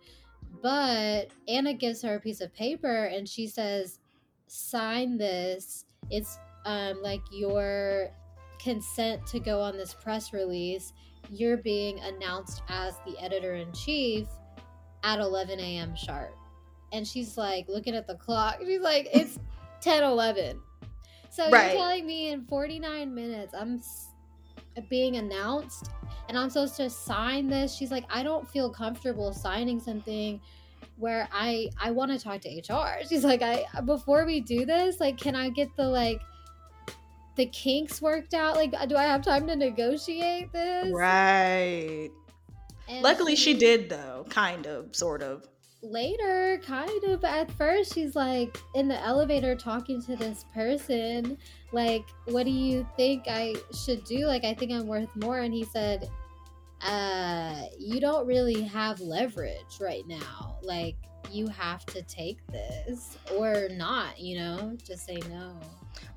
but 0.61 1.27
Anna 1.47 1.73
gives 1.73 2.01
her 2.03 2.15
a 2.15 2.19
piece 2.19 2.39
of 2.39 2.53
paper 2.53 3.05
and 3.05 3.27
she 3.27 3.47
says, 3.47 3.99
sign 4.47 5.17
this. 5.17 5.85
It's 6.09 6.39
um 6.65 7.01
like 7.01 7.21
your 7.31 8.09
consent 8.59 9.25
to 9.27 9.39
go 9.39 9.59
on 9.59 9.75
this 9.75 9.93
press 9.93 10.31
release, 10.31 10.93
you're 11.29 11.57
being 11.57 11.99
announced 11.99 12.63
as 12.69 12.95
the 13.05 13.21
editor 13.21 13.55
in 13.55 13.73
chief 13.73 14.27
at 15.03 15.19
11 15.19 15.59
a.m. 15.59 15.95
sharp. 15.95 16.35
And 16.91 17.05
she's 17.07 17.37
like 17.37 17.67
looking 17.67 17.95
at 17.95 18.07
the 18.07 18.15
clock. 18.15 18.57
She's 18.65 18.81
like, 18.81 19.09
it's 19.13 19.37
10 19.81 20.03
11. 20.03 20.59
So 21.29 21.49
Right. 21.49 21.71
you're 21.71 21.81
telling 21.81 22.07
me 22.07 22.31
in 22.31 22.45
49 22.45 23.13
minutes 23.13 23.53
I'm 23.53 23.81
being 24.89 25.17
announced 25.17 25.91
and 26.29 26.37
I'm 26.37 26.49
supposed 26.49 26.75
to 26.77 26.89
sign 26.89 27.47
this? 27.47 27.75
She's 27.75 27.91
like, 27.91 28.05
I 28.09 28.23
don't 28.23 28.47
feel 28.47 28.69
comfortable 28.69 29.33
signing 29.33 29.79
something 29.79 30.39
where 30.97 31.27
I 31.31 31.69
I 31.79 31.91
want 31.91 32.11
to 32.11 32.19
talk 32.19 32.41
to 32.41 32.49
HR. 32.49 33.03
She's 33.09 33.23
like, 33.23 33.41
I 33.41 33.65
before 33.85 34.25
we 34.25 34.39
do 34.39 34.65
this, 34.65 34.99
like, 34.99 35.17
can 35.17 35.35
I 35.35 35.49
get 35.49 35.75
the 35.75 35.87
like 35.87 36.21
the 37.35 37.45
kinks 37.47 38.01
worked 38.01 38.33
out? 38.33 38.55
Like, 38.55 38.71
do 38.89 38.95
I 38.95 39.03
have 39.03 39.21
time 39.21 39.45
to 39.47 39.55
negotiate 39.55 40.51
this? 40.51 40.91
Right. 40.91 42.09
And 42.87 43.03
Luckily, 43.03 43.35
she 43.35 43.53
did 43.53 43.89
though, 43.89 44.25
kind 44.29 44.65
of, 44.65 44.95
sort 44.95 45.21
of. 45.21 45.45
later 45.83 46.59
kind 46.65 47.03
of 47.03 47.23
at 47.23 47.51
first 47.51 47.93
she's 47.93 48.15
like 48.15 48.57
in 48.73 48.87
the 48.87 48.99
elevator 49.05 49.55
talking 49.55 50.01
to 50.01 50.15
this 50.15 50.43
person 50.51 51.37
like 51.71 52.03
what 52.25 52.45
do 52.45 52.51
you 52.51 52.85
think 52.97 53.23
i 53.27 53.53
should 53.83 54.03
do? 54.03 54.25
Like 54.25 54.43
i 54.43 54.53
think 54.55 54.71
i'm 54.71 54.87
worth 54.87 55.09
more. 55.15 55.39
And 55.39 55.53
he 55.53 55.63
said 55.65 56.09
uh 56.81 57.63
you 57.79 57.99
don't 57.99 58.25
really 58.25 58.61
have 58.63 58.99
leverage 59.01 59.79
right 59.79 60.05
now. 60.07 60.57
Like 60.63 60.95
you 61.31 61.47
have 61.47 61.85
to 61.87 62.01
take 62.03 62.39
this 62.47 63.17
or 63.35 63.67
not 63.69 64.19
you 64.19 64.37
know? 64.39 64.75
Just 64.83 65.05
say 65.05 65.19
no 65.29 65.59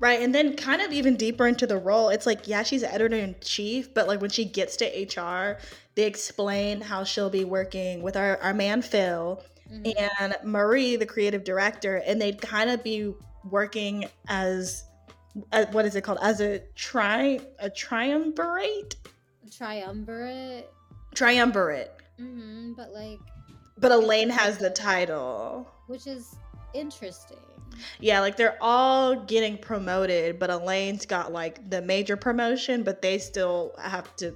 Right. 0.01 0.19
And 0.21 0.33
then 0.33 0.55
kind 0.55 0.81
of 0.81 0.91
even 0.91 1.15
deeper 1.15 1.45
into 1.47 1.67
the 1.67 1.77
role, 1.77 2.09
it's 2.09 2.25
like, 2.25 2.47
yeah, 2.47 2.63
she's 2.63 2.83
editor 2.83 3.15
in 3.15 3.35
chief, 3.39 3.93
but 3.93 4.07
like 4.07 4.19
when 4.19 4.31
she 4.31 4.43
gets 4.45 4.75
to 4.77 4.85
HR, 4.85 5.59
they 5.95 6.03
explain 6.07 6.81
how 6.81 7.03
she'll 7.03 7.29
be 7.29 7.43
working 7.45 8.01
with 8.01 8.17
our, 8.17 8.37
our 8.41 8.53
man 8.53 8.81
Phil 8.81 9.43
Mhm. 9.71 9.93
and 10.19 10.35
Marie, 10.43 10.95
the 10.97 11.05
creative 11.05 11.43
director, 11.45 11.97
and 11.97 12.19
they'd 12.19 12.41
kind 12.41 12.69
of 12.71 12.83
be 12.83 13.13
working 13.49 14.05
as 14.27 14.83
uh, 15.53 15.65
what 15.71 15.85
is 15.85 15.95
it 15.95 16.03
called? 16.03 16.17
As 16.21 16.41
a 16.41 16.59
tri 16.75 17.39
a 17.59 17.69
triumvirate? 17.69 18.95
triumvirate 19.49 20.67
Triumvirate. 21.15 21.91
hmm 22.17 22.73
but 22.73 22.91
like 22.91 23.19
But 23.77 23.91
Elaine 23.91 24.29
has 24.29 24.57
the 24.57 24.69
title. 24.71 25.67
which 25.87 26.07
is 26.07 26.35
interesting 26.73 27.37
Yeah, 27.99 28.19
like 28.19 28.37
they're 28.37 28.57
all 28.61 29.15
getting 29.15 29.57
promoted, 29.57 30.39
but 30.39 30.49
Elaine's 30.49 31.05
got 31.05 31.31
like 31.31 31.69
the 31.69 31.81
major 31.81 32.17
promotion, 32.17 32.83
but 32.83 33.01
they 33.01 33.17
still 33.17 33.73
have 33.79 34.15
to 34.17 34.35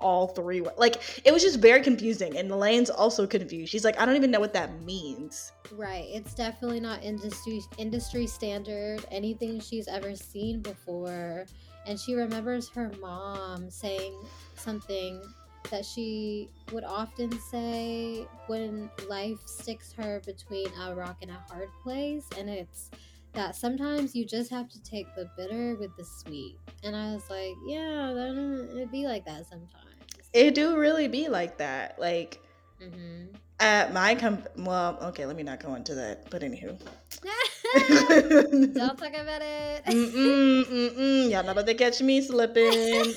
all 0.00 0.28
three 0.28 0.60
like 0.76 1.00
it 1.24 1.32
was 1.32 1.42
just 1.42 1.58
very 1.60 1.80
confusing 1.80 2.36
and 2.36 2.50
Elaine's 2.50 2.90
also 2.90 3.26
confused. 3.26 3.72
She's 3.72 3.84
like, 3.84 3.98
I 3.98 4.04
don't 4.04 4.16
even 4.16 4.30
know 4.30 4.40
what 4.40 4.52
that 4.52 4.82
means. 4.82 5.52
Right. 5.72 6.06
It's 6.08 6.34
definitely 6.34 6.80
not 6.80 7.02
industry 7.02 7.62
industry 7.78 8.26
standard, 8.26 9.04
anything 9.10 9.60
she's 9.60 9.88
ever 9.88 10.14
seen 10.14 10.60
before. 10.60 11.46
And 11.86 11.98
she 11.98 12.14
remembers 12.14 12.68
her 12.70 12.90
mom 13.00 13.70
saying 13.70 14.14
something 14.56 15.22
that 15.70 15.84
she 15.84 16.48
would 16.72 16.84
often 16.84 17.38
say 17.38 18.26
when 18.46 18.90
life 19.08 19.38
sticks 19.46 19.92
her 19.92 20.20
between 20.26 20.66
a 20.80 20.94
rock 20.94 21.18
and 21.22 21.30
a 21.30 21.42
hard 21.48 21.68
place. 21.82 22.26
And 22.38 22.48
it's 22.48 22.90
that 23.32 23.56
sometimes 23.56 24.14
you 24.14 24.24
just 24.24 24.50
have 24.50 24.68
to 24.68 24.82
take 24.82 25.06
the 25.16 25.28
bitter 25.36 25.76
with 25.76 25.96
the 25.96 26.04
sweet. 26.04 26.58
And 26.82 26.94
I 26.94 27.14
was 27.14 27.28
like, 27.28 27.54
yeah, 27.66 28.10
it'd 28.10 28.92
be 28.92 29.06
like 29.06 29.24
that 29.26 29.46
sometimes. 29.48 29.70
It 30.32 30.54
do 30.54 30.76
really 30.76 31.08
be 31.08 31.28
like 31.28 31.58
that. 31.58 31.98
Like 31.98 32.40
hmm 32.92 33.24
at 33.60 33.92
my 33.92 34.14
comp 34.14 34.46
well, 34.56 34.98
okay, 35.02 35.26
let 35.26 35.36
me 35.36 35.42
not 35.42 35.60
go 35.62 35.74
into 35.74 35.94
that, 35.94 36.28
but 36.30 36.42
anywho. 36.42 36.78
Don't 38.74 38.98
talk 38.98 39.08
about 39.14 39.42
it. 39.42 39.84
Mm-mm, 39.86 40.64
mm-mm. 40.64 41.30
Y'all 41.30 41.42
not 41.44 41.52
about 41.52 41.66
to 41.66 41.74
catch 41.74 42.00
me 42.02 42.20
slipping. 42.20 42.64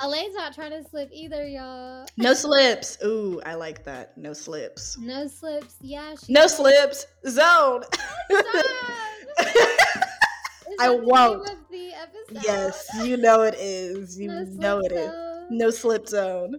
Elaine's 0.00 0.34
not 0.34 0.54
trying 0.54 0.70
to 0.70 0.84
slip 0.88 1.08
either, 1.12 1.46
y'all. 1.46 2.06
no 2.16 2.34
slips. 2.34 2.98
Ooh, 3.04 3.40
I 3.46 3.54
like 3.54 3.84
that. 3.84 4.16
No 4.18 4.32
slips. 4.32 4.98
No 4.98 5.26
slips. 5.26 5.76
Yeah. 5.80 6.14
No 6.28 6.46
slips. 6.46 7.06
Zone. 7.26 7.82
I 10.80 10.88
the 10.88 10.94
name 10.96 11.04
won't. 11.04 11.48
yes, 12.30 12.88
you 13.02 13.16
know 13.16 13.42
it 13.42 13.54
is. 13.58 14.18
You 14.18 14.28
No 14.28 14.44
know 14.44 14.80
it 14.80 14.92
is. 14.92 15.23
No 15.50 15.70
slip 15.70 16.08
zone. 16.08 16.56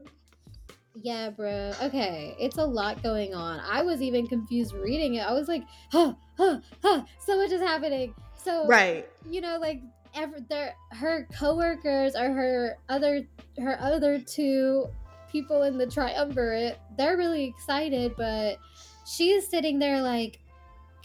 Yeah, 0.96 1.30
bro. 1.30 1.74
Okay, 1.84 2.36
it's 2.40 2.58
a 2.58 2.64
lot 2.66 3.04
going 3.04 3.34
on. 3.34 3.60
I 3.60 3.82
was 3.82 4.02
even 4.02 4.28
confused 4.28 4.74
reading 4.74 5.16
it. 5.16 5.28
I 5.28 5.34
was 5.34 5.48
like, 5.48 5.64
huh, 5.92 6.14
huh, 6.38 6.60
huh. 6.82 7.04
So 7.20 7.38
much 7.38 7.52
is 7.52 7.62
happening. 7.62 8.14
So 8.42 8.66
Right. 8.68 9.08
you 9.30 9.42
know, 9.42 9.58
like 9.60 9.82
ever 10.16 10.38
their 10.50 10.76
her 10.92 11.28
coworkers 11.38 12.16
or 12.16 12.32
her 12.32 12.78
other 12.88 13.28
her 13.60 13.78
other 13.82 14.20
two 14.20 14.88
people 15.30 15.64
in 15.64 15.78
the 15.78 15.86
triumvirate, 15.88 16.78
they're 16.98 17.18
really 17.18 17.44
excited, 17.44 18.14
but 18.16 18.58
she's 19.06 19.48
sitting 19.50 19.80
there 19.80 20.02
like 20.02 20.40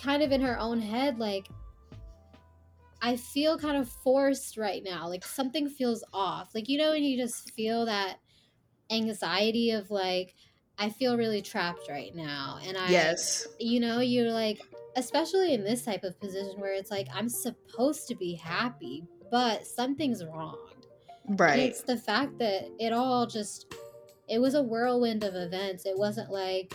kind 0.00 0.22
of 0.22 0.30
in 0.30 0.40
her 0.40 0.58
own 0.58 0.80
head, 0.80 1.18
like 1.18 1.48
I 3.02 3.16
feel 3.16 3.58
kind 3.58 3.76
of 3.76 3.88
forced 3.88 4.56
right 4.56 4.82
now. 4.84 5.08
Like 5.08 5.24
something 5.24 5.68
feels 5.68 6.04
off. 6.12 6.54
Like 6.54 6.68
you 6.68 6.78
know 6.78 6.90
when 6.90 7.02
you 7.02 7.16
just 7.16 7.50
feel 7.52 7.86
that 7.86 8.18
anxiety 8.90 9.70
of 9.70 9.90
like 9.90 10.34
I 10.78 10.88
feel 10.88 11.16
really 11.16 11.42
trapped 11.42 11.88
right 11.88 12.14
now 12.14 12.58
and 12.64 12.76
I 12.76 12.90
Yes. 12.90 13.46
you 13.58 13.80
know 13.80 14.00
you're 14.00 14.32
like 14.32 14.60
especially 14.96 15.54
in 15.54 15.62
this 15.62 15.84
type 15.84 16.02
of 16.02 16.18
position 16.18 16.58
where 16.58 16.72
it's 16.72 16.90
like 16.90 17.06
i'm 17.14 17.28
supposed 17.28 18.08
to 18.08 18.16
be 18.16 18.34
happy 18.34 19.04
but 19.30 19.64
something's 19.64 20.24
wrong 20.24 20.58
and 21.28 21.38
Right. 21.38 21.60
it's 21.60 21.82
the 21.82 21.96
fact 21.96 22.38
that 22.40 22.68
it 22.80 22.92
all 22.92 23.24
just 23.26 23.72
it 24.28 24.40
was 24.40 24.54
a 24.54 24.62
whirlwind 24.62 25.22
of 25.22 25.36
events 25.36 25.86
it 25.86 25.96
wasn't 25.96 26.30
like 26.30 26.74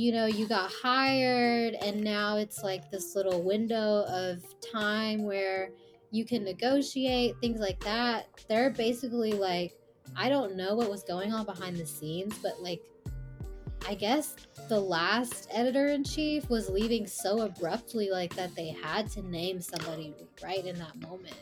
you 0.00 0.12
know 0.12 0.24
you 0.24 0.48
got 0.48 0.70
hired 0.72 1.74
and 1.74 2.02
now 2.02 2.36
it's 2.36 2.62
like 2.62 2.90
this 2.90 3.14
little 3.14 3.42
window 3.42 4.04
of 4.08 4.42
time 4.72 5.24
where 5.24 5.70
you 6.10 6.24
can 6.24 6.42
negotiate 6.42 7.36
things 7.40 7.60
like 7.60 7.78
that. 7.80 8.26
They're 8.48 8.70
basically 8.70 9.32
like 9.32 9.76
i 10.16 10.28
don't 10.28 10.56
know 10.56 10.74
what 10.74 10.90
was 10.90 11.02
going 11.04 11.32
on 11.32 11.44
behind 11.46 11.76
the 11.76 11.86
scenes 11.86 12.36
but 12.42 12.60
like 12.60 12.82
i 13.88 13.94
guess 13.94 14.36
the 14.68 14.78
last 14.80 15.48
editor 15.52 15.88
in 15.88 16.04
chief 16.04 16.48
was 16.48 16.68
leaving 16.68 17.06
so 17.06 17.40
abruptly 17.42 18.10
like 18.10 18.34
that 18.36 18.54
they 18.54 18.68
had 18.68 19.10
to 19.10 19.22
name 19.28 19.60
somebody 19.60 20.14
right 20.42 20.64
in 20.66 20.76
that 20.78 20.96
moment 21.00 21.34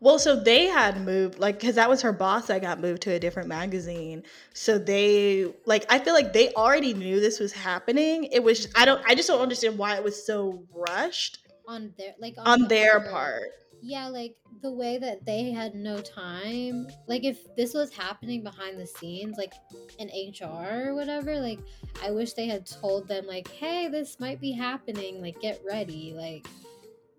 Well, 0.00 0.18
so 0.18 0.38
they 0.38 0.66
had 0.66 1.00
moved, 1.00 1.38
like, 1.38 1.58
because 1.58 1.74
that 1.76 1.88
was 1.88 2.02
her 2.02 2.12
boss 2.12 2.46
that 2.48 2.60
got 2.60 2.78
moved 2.80 3.02
to 3.02 3.12
a 3.12 3.18
different 3.18 3.48
magazine. 3.48 4.22
So 4.52 4.78
they, 4.78 5.52
like, 5.66 5.84
I 5.90 5.98
feel 5.98 6.12
like 6.14 6.32
they 6.32 6.52
already 6.52 6.94
knew 6.94 7.20
this 7.20 7.40
was 7.40 7.52
happening. 7.52 8.24
It 8.24 8.42
was, 8.42 8.68
I 8.76 8.84
don't, 8.84 9.02
I 9.06 9.14
just 9.14 9.28
don't 9.28 9.40
understand 9.40 9.78
why 9.78 9.96
it 9.96 10.04
was 10.04 10.24
so 10.24 10.62
rushed 10.72 11.38
on 11.66 11.92
their 11.96 12.14
like 12.20 12.34
on 12.38 12.68
their 12.68 13.00
her- 13.00 13.10
part. 13.10 13.42
Yeah 13.84 14.08
like 14.08 14.34
the 14.62 14.72
way 14.72 14.96
that 14.96 15.26
they 15.26 15.50
had 15.50 15.74
no 15.74 15.98
time 16.00 16.86
like 17.06 17.22
if 17.22 17.54
this 17.54 17.74
was 17.74 17.92
happening 17.92 18.42
behind 18.42 18.80
the 18.80 18.86
scenes 18.86 19.36
like 19.36 19.52
in 19.98 20.08
hr 20.40 20.88
or 20.88 20.94
whatever 20.94 21.38
like 21.38 21.58
i 22.02 22.10
wish 22.10 22.32
they 22.32 22.46
had 22.46 22.64
told 22.64 23.06
them 23.06 23.26
like 23.26 23.46
hey 23.48 23.88
this 23.88 24.18
might 24.18 24.40
be 24.40 24.52
happening 24.52 25.20
like 25.20 25.38
get 25.38 25.60
ready 25.70 26.14
like 26.16 26.46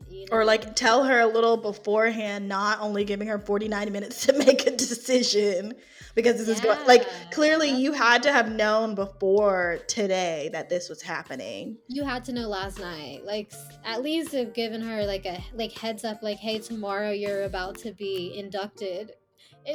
you 0.09 0.25
Or, 0.31 0.45
like, 0.45 0.75
tell 0.75 1.03
her 1.03 1.19
a 1.19 1.27
little 1.27 1.57
beforehand, 1.57 2.47
not 2.47 2.79
only 2.81 3.03
giving 3.05 3.27
her 3.27 3.39
49 3.39 3.91
minutes 3.91 4.25
to 4.27 4.33
make 4.33 4.65
a 4.67 4.71
decision 4.71 5.73
because 6.15 6.37
this 6.37 6.47
is 6.47 6.61
going, 6.61 6.85
like, 6.87 7.05
clearly 7.31 7.69
you 7.69 7.91
had 7.91 8.23
to 8.23 8.31
have 8.31 8.49
known 8.51 8.95
before 8.95 9.79
today 9.87 10.49
that 10.53 10.69
this 10.69 10.87
was 10.87 11.01
happening. 11.01 11.77
you 11.89 12.03
had 12.05 12.23
to 12.25 12.31
know 12.31 12.47
last 12.47 12.79
night 12.79 13.23
like 13.25 13.51
at 13.83 14.01
least 14.01 14.31
have 14.31 14.53
given 14.53 14.81
her 14.81 15.05
like 15.05 15.25
a 15.25 15.43
like 15.53 15.71
heads 15.73 16.03
up 16.05 16.21
like 16.23 16.37
hey 16.37 16.57
tomorrow 16.59 17.11
you're 17.11 17.43
about 17.43 17.77
to 17.77 17.91
be 17.93 18.33
inducted 18.37 19.11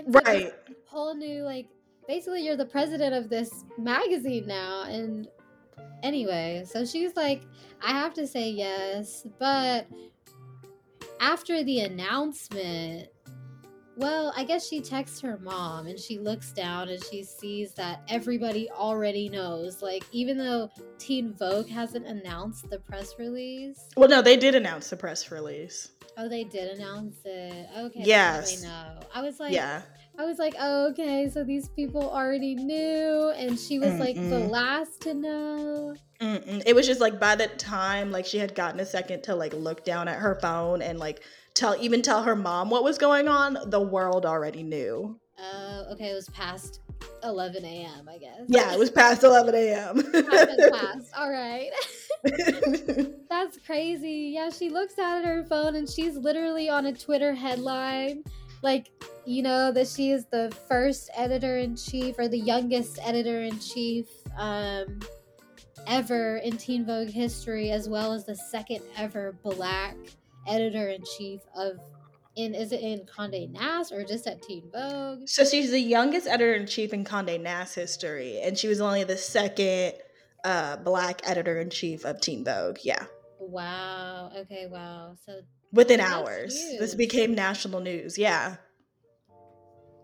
Right. 0.06 0.52
whole 0.86 1.14
new 1.14 1.42
like 1.42 1.68
basically 2.08 2.42
you're 2.44 2.56
the 2.56 2.64
president 2.66 3.14
of 3.14 3.28
this 3.28 3.64
magazine 3.78 4.46
now 4.46 4.84
and 4.84 5.28
anyway 6.02 6.64
so 6.66 6.84
she's 6.84 7.14
like 7.16 7.42
i 7.82 7.90
have 7.90 8.14
to 8.14 8.26
say 8.26 8.50
yes 8.50 9.26
but 9.38 9.86
after 11.20 11.62
the 11.62 11.80
announcement 11.80 13.08
Well, 13.96 14.32
I 14.34 14.44
guess 14.44 14.66
she 14.66 14.80
texts 14.80 15.20
her 15.20 15.38
mom 15.42 15.86
and 15.86 15.98
she 15.98 16.18
looks 16.18 16.52
down 16.52 16.88
and 16.88 17.04
she 17.04 17.22
sees 17.22 17.74
that 17.74 18.02
everybody 18.08 18.70
already 18.70 19.28
knows. 19.28 19.82
Like, 19.82 20.04
even 20.10 20.38
though 20.38 20.70
Teen 20.98 21.34
Vogue 21.34 21.68
hasn't 21.68 22.06
announced 22.06 22.70
the 22.70 22.78
press 22.78 23.18
release. 23.18 23.88
Well, 23.98 24.08
no, 24.08 24.22
they 24.22 24.38
did 24.38 24.54
announce 24.54 24.88
the 24.88 24.96
press 24.96 25.30
release. 25.30 25.90
Oh, 26.16 26.28
they 26.30 26.44
did 26.44 26.78
announce 26.78 27.16
it. 27.26 27.68
Okay. 27.76 28.02
Yes. 28.04 28.64
I 28.64 28.68
know. 28.68 29.00
I 29.14 29.20
was 29.20 29.38
like, 29.38 29.52
Yeah. 29.52 29.82
I 30.20 30.26
was 30.26 30.38
like, 30.38 30.54
oh, 30.60 30.90
okay, 30.90 31.30
so 31.32 31.42
these 31.42 31.70
people 31.70 32.10
already 32.10 32.54
knew, 32.54 33.32
and 33.38 33.58
she 33.58 33.78
was 33.78 33.98
like 33.98 34.16
the 34.16 34.38
last 34.38 35.00
to 35.00 35.14
know. 35.14 35.94
Mm-mm. 36.20 36.62
It 36.66 36.74
was 36.74 36.86
just 36.86 37.00
like 37.00 37.18
by 37.18 37.36
the 37.36 37.46
time 37.46 38.10
like 38.10 38.26
she 38.26 38.36
had 38.36 38.54
gotten 38.54 38.80
a 38.80 38.84
second 38.84 39.22
to 39.22 39.34
like 39.34 39.54
look 39.54 39.82
down 39.82 40.08
at 40.08 40.18
her 40.18 40.38
phone 40.42 40.82
and 40.82 40.98
like 40.98 41.22
tell 41.54 41.74
even 41.80 42.02
tell 42.02 42.22
her 42.22 42.36
mom 42.36 42.68
what 42.68 42.84
was 42.84 42.98
going 42.98 43.28
on, 43.28 43.56
the 43.64 43.80
world 43.80 44.26
already 44.26 44.62
knew. 44.62 45.18
Oh, 45.38 45.86
okay, 45.92 46.10
it 46.10 46.14
was 46.14 46.28
past 46.28 46.80
11 47.24 47.64
a.m., 47.64 48.06
I 48.06 48.18
guess. 48.18 48.42
Yeah, 48.46 48.74
it 48.74 48.78
was 48.78 48.90
past 48.90 49.24
11 49.24 49.54
a.m. 49.54 50.02
Past. 50.70 51.12
All 51.16 51.30
right. 51.30 51.70
That's 53.30 53.58
crazy. 53.64 54.32
Yeah, 54.34 54.50
she 54.50 54.68
looks 54.68 54.98
at 54.98 55.24
her 55.24 55.44
phone 55.44 55.76
and 55.76 55.88
she's 55.88 56.18
literally 56.18 56.68
on 56.68 56.84
a 56.84 56.92
Twitter 56.92 57.34
headline. 57.34 58.22
Like, 58.62 58.90
you 59.24 59.42
know, 59.42 59.72
that 59.72 59.88
she 59.88 60.10
is 60.10 60.26
the 60.26 60.54
first 60.68 61.10
editor 61.14 61.58
in 61.58 61.76
chief 61.76 62.18
or 62.18 62.28
the 62.28 62.38
youngest 62.38 62.98
editor 63.02 63.42
in 63.42 63.58
chief 63.58 64.06
um, 64.36 65.00
ever 65.86 66.36
in 66.38 66.56
Teen 66.56 66.84
Vogue 66.84 67.08
history, 67.08 67.70
as 67.70 67.88
well 67.88 68.12
as 68.12 68.26
the 68.26 68.36
second 68.36 68.80
ever 68.96 69.34
black 69.42 69.96
editor 70.46 70.88
in 70.88 71.02
chief 71.16 71.40
of. 71.56 71.78
In, 72.36 72.54
is 72.54 72.70
it 72.70 72.80
in 72.80 73.04
Conde 73.06 73.52
Nast 73.52 73.92
or 73.92 74.04
just 74.04 74.26
at 74.28 74.40
Teen 74.40 74.70
Vogue? 74.72 75.26
so 75.26 75.44
she's 75.44 75.72
the 75.72 75.80
youngest 75.80 76.28
editor 76.28 76.54
in 76.54 76.64
chief 76.64 76.92
in 76.92 77.04
Condé 77.04 77.40
Nast 77.40 77.74
history, 77.74 78.40
and 78.40 78.56
she 78.56 78.68
was 78.68 78.80
only 78.80 79.02
the 79.02 79.16
second 79.16 79.94
uh, 80.44 80.76
black 80.76 81.20
editor 81.24 81.58
in 81.58 81.70
chief 81.70 82.04
of 82.04 82.20
Teen 82.20 82.44
Vogue. 82.44 82.78
Yeah, 82.84 83.04
Wow. 83.40 84.30
Okay. 84.36 84.68
Wow. 84.70 85.16
So 85.26 85.40
within 85.72 85.98
That's 85.98 86.12
hours, 86.12 86.54
this 86.78 86.94
became 86.94 87.34
national 87.34 87.80
news. 87.80 88.18
Yeah, 88.18 88.56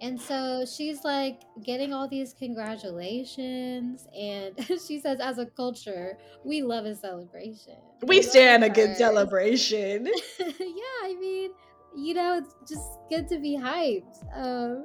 And 0.01 0.21
so 0.21 0.65
she's 0.67 1.05
like 1.05 1.41
getting 1.65 1.93
all 1.93 2.09
these 2.09 2.35
congratulations. 2.35 4.07
And 4.19 4.55
she 4.87 5.01
says, 5.01 5.21
as 5.21 5.39
a 5.39 5.47
culture, 5.47 6.19
we 6.45 6.63
love 6.63 6.85
a 6.85 6.95
celebration. 6.95 7.77
we 8.03 8.17
love 8.17 8.25
stand 8.27 8.65
a 8.65 8.69
good 8.71 8.97
celebration. 8.99 10.07
yeah, 10.39 10.99
I 11.03 11.17
mean, 11.19 11.51
you 11.97 12.15
know, 12.15 12.39
it's 12.39 12.55
just 12.69 12.99
good 13.09 13.29
to 13.29 13.39
be 13.39 13.57
hyped. 13.57 14.19
Um, 14.35 14.85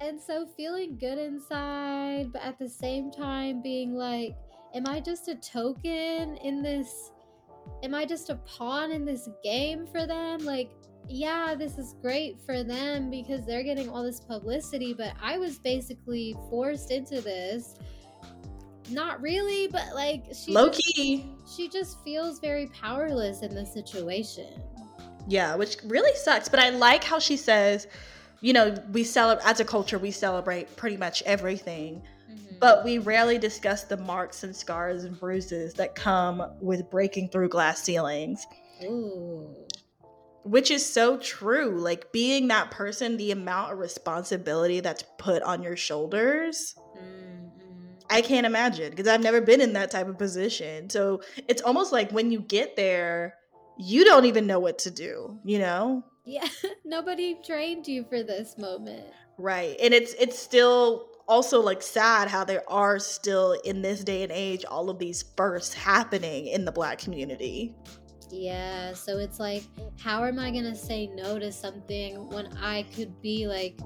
and 0.00 0.20
so 0.20 0.46
feeling 0.56 0.96
good 0.98 1.18
inside, 1.18 2.32
but 2.32 2.42
at 2.42 2.58
the 2.58 2.68
same 2.68 3.10
time 3.10 3.60
being 3.60 3.94
like, 3.94 4.36
am 4.74 4.86
I 4.86 5.00
just 5.00 5.26
a 5.28 5.34
token 5.34 6.36
in 6.36 6.62
this? 6.62 7.10
Am 7.82 7.94
I 7.94 8.04
just 8.04 8.30
a 8.30 8.36
pawn 8.36 8.90
in 8.90 9.04
this 9.04 9.28
game 9.44 9.86
for 9.86 10.06
them? 10.06 10.44
Like, 10.44 10.70
yeah, 11.08 11.54
this 11.54 11.78
is 11.78 11.94
great 12.02 12.40
for 12.44 12.64
them 12.64 13.10
because 13.10 13.46
they're 13.46 13.62
getting 13.62 13.88
all 13.88 14.02
this 14.02 14.20
publicity, 14.20 14.92
but 14.92 15.12
I 15.22 15.38
was 15.38 15.58
basically 15.58 16.34
forced 16.50 16.90
into 16.90 17.20
this. 17.20 17.76
Not 18.90 19.20
really, 19.20 19.66
but 19.68 19.94
like 19.94 20.24
she 20.34 20.52
Low 20.52 20.68
just- 20.68 20.80
key. 20.82 21.26
she 21.54 21.68
just 21.68 22.02
feels 22.04 22.38
very 22.40 22.66
powerless 22.68 23.42
in 23.42 23.54
this 23.54 23.72
situation. 23.72 24.48
Yeah, 25.28 25.56
which 25.56 25.76
really 25.84 26.14
sucks. 26.16 26.48
But 26.48 26.60
I 26.60 26.70
like 26.70 27.02
how 27.02 27.18
she 27.18 27.36
says, 27.36 27.88
you 28.40 28.52
know, 28.52 28.74
we 28.92 29.02
celebrate 29.02 29.44
as 29.48 29.58
a 29.60 29.64
culture, 29.64 29.98
we 29.98 30.12
celebrate 30.12 30.76
pretty 30.76 30.96
much 30.96 31.22
everything, 31.24 32.02
Mm-hmm. 32.36 32.58
but 32.60 32.84
we 32.84 32.98
rarely 32.98 33.38
discuss 33.38 33.84
the 33.84 33.96
marks 33.96 34.44
and 34.44 34.54
scars 34.54 35.04
and 35.04 35.18
bruises 35.18 35.74
that 35.74 35.94
come 35.94 36.42
with 36.60 36.90
breaking 36.90 37.30
through 37.30 37.48
glass 37.48 37.82
ceilings, 37.82 38.46
Ooh. 38.84 39.48
which 40.42 40.70
is 40.70 40.84
so 40.84 41.16
true. 41.18 41.78
Like 41.78 42.12
being 42.12 42.48
that 42.48 42.70
person, 42.70 43.16
the 43.16 43.30
amount 43.30 43.72
of 43.72 43.78
responsibility 43.78 44.80
that's 44.80 45.04
put 45.18 45.42
on 45.42 45.62
your 45.62 45.76
shoulders. 45.76 46.74
Mm-mm. 46.96 47.50
I 48.10 48.20
can't 48.20 48.46
imagine 48.46 48.90
because 48.90 49.08
I've 49.08 49.22
never 49.22 49.40
been 49.40 49.60
in 49.60 49.72
that 49.72 49.90
type 49.90 50.08
of 50.08 50.18
position. 50.18 50.90
So 50.90 51.22
it's 51.48 51.62
almost 51.62 51.92
like 51.92 52.12
when 52.12 52.30
you 52.30 52.40
get 52.40 52.76
there, 52.76 53.34
you 53.78 54.04
don't 54.04 54.26
even 54.26 54.46
know 54.46 54.60
what 54.60 54.78
to 54.80 54.90
do, 54.90 55.38
you 55.44 55.58
know? 55.58 56.04
Yeah, 56.24 56.46
nobody 56.84 57.36
trained 57.44 57.86
you 57.86 58.04
for 58.04 58.22
this 58.22 58.56
moment. 58.58 59.04
Right. 59.38 59.76
And 59.80 59.92
it's 59.92 60.14
it's 60.14 60.38
still 60.38 61.08
also 61.28 61.60
like 61.60 61.82
sad 61.82 62.28
how 62.28 62.44
there 62.44 62.68
are 62.70 62.98
still 62.98 63.52
in 63.64 63.82
this 63.82 64.04
day 64.04 64.22
and 64.22 64.32
age 64.32 64.64
all 64.64 64.90
of 64.90 64.98
these 64.98 65.24
firsts 65.36 65.74
happening 65.74 66.46
in 66.46 66.64
the 66.64 66.72
black 66.72 66.98
community. 66.98 67.74
Yeah, 68.30 68.92
so 68.92 69.18
it's 69.18 69.38
like, 69.38 69.62
how 70.00 70.24
am 70.24 70.38
I 70.38 70.50
gonna 70.50 70.74
say 70.74 71.06
no 71.06 71.38
to 71.38 71.52
something 71.52 72.28
when 72.30 72.46
I 72.56 72.84
could 72.94 73.20
be 73.22 73.46
like 73.46 73.78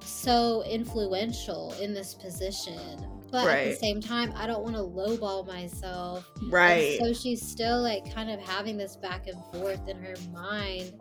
so 0.00 0.62
influential 0.64 1.74
in 1.80 1.94
this 1.94 2.14
position? 2.14 3.12
But 3.30 3.48
at 3.48 3.64
the 3.70 3.76
same 3.76 4.00
time, 4.00 4.32
I 4.36 4.46
don't 4.46 4.62
want 4.62 4.76
to 4.76 4.82
lowball 4.82 5.46
myself. 5.46 6.30
And 6.36 6.52
Right. 6.52 6.98
so 7.00 7.12
she's 7.12 7.46
still 7.46 7.82
like 7.82 8.14
kind 8.14 8.30
of 8.30 8.40
having 8.40 8.76
this 8.76 8.96
back 8.96 9.26
and 9.26 9.36
forth 9.52 9.88
in 9.88 10.00
her 10.00 10.14
mind 10.32 10.92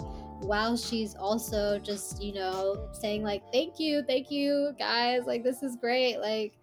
while 0.42 0.78
she's 0.78 1.16
also 1.16 1.80
just, 1.80 2.22
you 2.22 2.34
know, 2.34 2.90
saying 2.94 3.24
like, 3.24 3.44
thank 3.52 3.80
you, 3.80 4.04
thank 4.08 4.30
you, 4.30 4.74
guys. 4.78 5.24
Like, 5.26 5.44
this 5.44 5.64
is 5.64 5.76
great. 5.76 6.18
Like, 6.20 6.54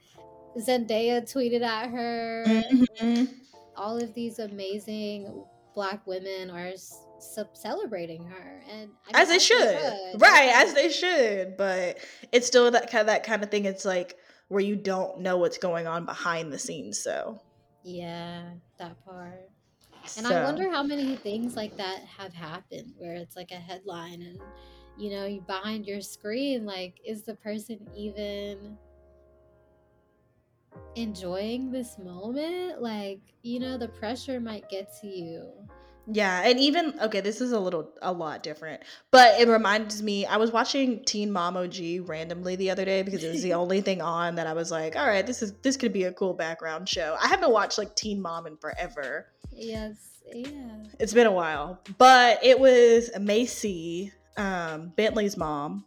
Zendaya 0.59 1.23
tweeted 1.23 1.63
at 1.63 1.91
her. 1.91 2.45
Mhm. 2.47 3.35
All 3.77 3.97
of 3.97 4.13
these 4.15 4.39
amazing 4.39 5.45
black 5.75 6.07
women 6.07 6.51
are 6.51 6.73
celebrating 7.55 8.25
her. 8.25 8.63
And 8.71 8.91
I 9.13 9.23
As 9.23 9.29
they 9.29 9.39
should. 9.39 10.21
Right, 10.21 10.51
as 10.55 10.75
they 10.75 10.91
should, 10.91 11.57
but 11.57 11.99
it's 12.33 12.47
still 12.47 12.71
that 12.71 12.91
kind 12.91 13.01
of 13.01 13.07
that 13.07 13.25
kind 13.25 13.43
of 13.43 13.51
thing 13.51 13.65
it's 13.65 13.85
like 13.85 14.17
where 14.49 14.63
you 14.63 14.77
don't 14.77 15.21
know 15.21 15.39
what's 15.39 15.59
going 15.59 15.87
on 15.87 16.05
behind 16.05 16.53
the 16.53 16.59
scenes 16.59 17.03
so. 17.03 17.41
Yeah, 17.83 18.43
that 18.79 19.03
part. 19.05 19.49
And 20.17 20.27
So- 20.27 20.35
I 20.37 20.45
wonder 20.45 20.71
how 20.71 20.83
many 20.83 21.17
things 21.17 21.57
like 21.57 21.77
that 21.77 22.01
have 22.05 22.33
happened 22.35 22.95
where 22.99 23.15
it's 23.15 23.37
like 23.37 23.51
a 23.51 23.57
headline 23.57 24.23
and 24.23 24.41
you 24.99 25.11
know, 25.11 25.25
you 25.25 25.41
behind 25.41 25.87
your 25.87 26.03
screen, 26.03 26.67
like, 26.67 27.01
is 27.05 27.23
the 27.23 27.35
person 27.37 27.88
even 27.97 28.77
enjoying 30.97 31.71
this 31.71 31.99
moment? 31.99 32.83
Like, 32.83 33.21
you 33.43 33.59
know, 33.59 33.79
the 33.79 33.88
pressure 33.88 34.38
might 34.41 34.69
get 34.69 34.93
to 35.01 35.07
you. 35.09 35.51
Yeah, 36.07 36.43
and 36.45 36.59
even 36.59 36.95
okay, 37.01 37.21
this 37.21 37.41
is 37.41 37.53
a 37.53 37.61
little 37.61 37.91
a 38.03 38.12
lot 38.12 38.43
different, 38.43 38.83
but 39.11 39.41
it 39.41 39.49
reminds 39.49 40.03
me. 40.03 40.27
I 40.27 40.37
was 40.37 40.51
watching 40.51 41.05
Teen 41.05 41.31
Mom 41.31 41.57
OG 41.57 42.09
randomly 42.09 42.57
the 42.57 42.71
other 42.71 42.85
day 42.85 43.03
because 43.03 43.23
it 43.23 43.31
was 43.31 43.43
the 43.43 43.55
only 43.62 43.81
thing 43.81 44.03
on 44.03 44.35
that 44.35 44.47
I 44.47 44.53
was 44.53 44.71
like, 44.71 44.97
all 44.97 45.07
right, 45.07 45.27
this 45.27 45.43
is 45.43 45.53
this 45.62 45.77
could 45.77 45.93
be 45.93 46.05
a 46.05 46.12
cool 46.12 46.35
background 46.35 46.88
show. 46.88 47.17
I 47.23 47.29
haven't 47.29 47.53
watched 47.53 47.79
like 47.79 47.95
Teen 47.95 48.21
Mom 48.21 48.47
in 48.47 48.57
forever. 48.57 49.29
Yes, 49.53 50.23
yeah. 50.35 50.85
It's 50.99 51.15
been 51.15 51.27
a 51.27 51.33
while, 51.33 51.81
but 51.99 52.45
it 52.45 52.59
was 52.59 53.11
Macy, 53.21 54.12
um, 54.37 54.93
Bentley's 54.97 55.37
mom, 55.37 55.85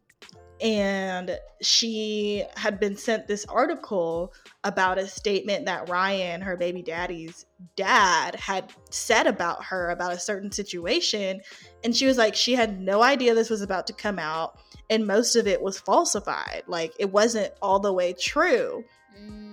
and 0.61 1.37
she 1.61 2.45
had 2.55 2.79
been 2.79 2.95
sent 2.95 3.27
this 3.27 3.45
article 3.45 4.33
about 4.63 4.97
a 4.97 5.07
statement 5.07 5.65
that 5.65 5.89
Ryan, 5.89 6.41
her 6.41 6.55
baby 6.55 6.81
daddy's 6.81 7.45
dad, 7.75 8.35
had 8.35 8.71
said 8.89 9.27
about 9.27 9.63
her 9.65 9.89
about 9.89 10.13
a 10.13 10.19
certain 10.19 10.51
situation. 10.51 11.41
And 11.83 11.95
she 11.95 12.05
was 12.05 12.17
like, 12.17 12.35
she 12.35 12.53
had 12.53 12.79
no 12.79 13.03
idea 13.03 13.35
this 13.35 13.49
was 13.49 13.61
about 13.61 13.85
to 13.87 13.93
come 13.93 14.17
out, 14.17 14.57
and 14.89 15.05
most 15.05 15.35
of 15.35 15.47
it 15.47 15.61
was 15.61 15.79
falsified. 15.79 16.63
Like, 16.67 16.93
it 16.99 17.11
wasn't 17.11 17.53
all 17.61 17.79
the 17.79 17.93
way 17.93 18.13
true. 18.13 18.83
Mm, 19.19 19.44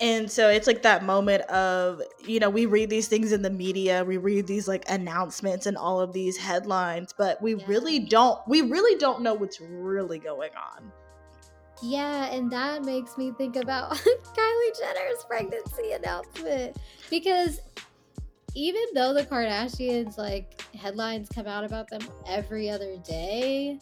And 0.00 0.30
so 0.30 0.48
it's 0.48 0.68
like 0.68 0.82
that 0.82 1.02
moment 1.04 1.42
of, 1.50 2.00
you 2.24 2.38
know, 2.38 2.50
we 2.50 2.66
read 2.66 2.88
these 2.88 3.08
things 3.08 3.32
in 3.32 3.42
the 3.42 3.50
media, 3.50 4.04
we 4.04 4.16
read 4.16 4.46
these 4.46 4.68
like 4.68 4.84
announcements 4.88 5.66
and 5.66 5.76
all 5.76 6.00
of 6.00 6.12
these 6.12 6.36
headlines, 6.36 7.12
but 7.16 7.42
we 7.42 7.54
Yeah. 7.54 7.64
really 7.66 7.98
don't 7.98 8.38
we 8.46 8.60
really 8.62 8.96
don't 8.98 9.22
know 9.22 9.34
what's 9.34 9.60
really 9.60 10.18
going 10.20 10.52
on. 10.54 10.92
Yeah, 11.82 12.26
and 12.26 12.50
that 12.52 12.84
makes 12.84 13.16
me 13.18 13.32
think 13.32 13.56
about 13.56 13.92
Kylie 14.36 14.78
Jenner's 14.78 15.24
pregnancy 15.26 15.92
announcement 15.92 16.76
because 17.10 17.60
even 18.54 18.82
though 18.94 19.12
the 19.12 19.24
Kardashians 19.24 20.16
like 20.16 20.60
headlines 20.74 21.28
come 21.28 21.46
out 21.46 21.64
about 21.64 21.88
them 21.88 22.02
every 22.26 22.70
other 22.70 22.96
day, 22.98 23.78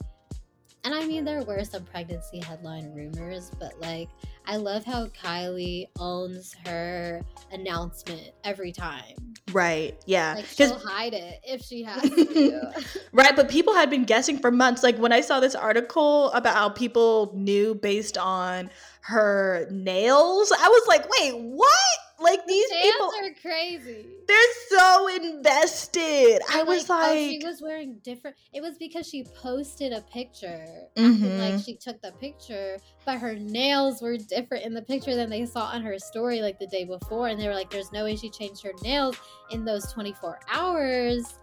and 0.85 0.95
I 0.95 1.07
mean 1.07 1.25
there 1.25 1.43
were 1.43 1.65
some 1.65 1.85
pregnancy 1.85 2.41
headline 2.41 2.95
rumors, 2.95 3.51
but 3.59 3.79
like 3.81 4.09
I 4.47 4.57
love 4.57 4.85
how 4.85 5.07
Kylie 5.07 5.87
owns 5.99 6.55
her 6.67 7.23
announcement 7.53 8.31
every 8.45 8.73
time. 8.73 9.15
Right. 9.53 9.97
Yeah. 10.07 10.35
Like 10.37 10.47
she'll 10.47 10.79
hide 10.79 11.15
it 11.15 11.41
if 11.45 11.63
she 11.63 11.83
has 11.83 12.03
to. 12.11 12.71
Right, 13.13 13.35
but 13.35 13.49
people 13.49 13.75
had 13.75 13.91
been 13.91 14.05
guessing 14.05 14.39
for 14.39 14.51
months. 14.51 14.83
Like 14.83 14.99
when 14.99 15.13
I 15.13 15.21
saw 15.21 15.41
this 15.41 15.55
article 15.55 16.31
about 16.33 16.55
how 16.55 16.69
people 16.69 17.33
knew 17.35 17.75
based 17.75 18.19
on 18.19 18.71
her 19.03 19.67
nails, 19.71 20.53
I 20.53 20.69
was 20.69 20.89
like, 20.89 21.09
wait, 21.09 21.33
what? 21.41 21.71
Like 22.19 22.47
these 22.47 22.69
people, 22.71 23.13
are 23.23 23.31
crazy. 23.43 24.07
they're 24.27 24.55
so 24.69 25.09
invested. 25.09 26.41
I 26.51 26.63
was 26.63 26.89
oh, 26.89 26.95
like, 26.95 27.19
she 27.19 27.41
was 27.45 27.61
wearing 27.61 27.99
different. 28.03 28.37
It 28.55 28.63
was 28.63 28.79
because 28.79 29.07
she 29.07 29.25
posted 29.43 29.93
a 29.93 30.01
picture, 30.01 30.65
Mhm. 30.97 31.39
like 31.39 31.63
she 31.65 31.77
took 31.77 32.01
the 32.01 32.13
picture, 32.13 32.79
but 33.05 33.19
her 33.19 33.35
nails 33.35 34.01
were 34.01 34.17
different 34.17 34.65
in 34.65 34.73
the 34.73 34.83
picture 34.83 35.15
than 35.15 35.29
they 35.29 35.45
saw 35.45 35.67
on 35.67 35.83
her 35.83 35.99
story 35.99 36.41
like 36.41 36.59
the 36.59 36.67
day 36.67 36.85
before, 36.85 37.29
and 37.29 37.39
they 37.41 37.49
were 37.49 37.55
like, 37.55 37.71
"There's 37.71 37.93
no 37.93 38.05
way 38.05 38.17
she 38.17 38.31
changed 38.31 38.63
her 38.63 38.73
nails 38.83 39.17
in 39.51 39.65
those 39.65 39.93
24 39.93 40.41
hours." 40.51 41.39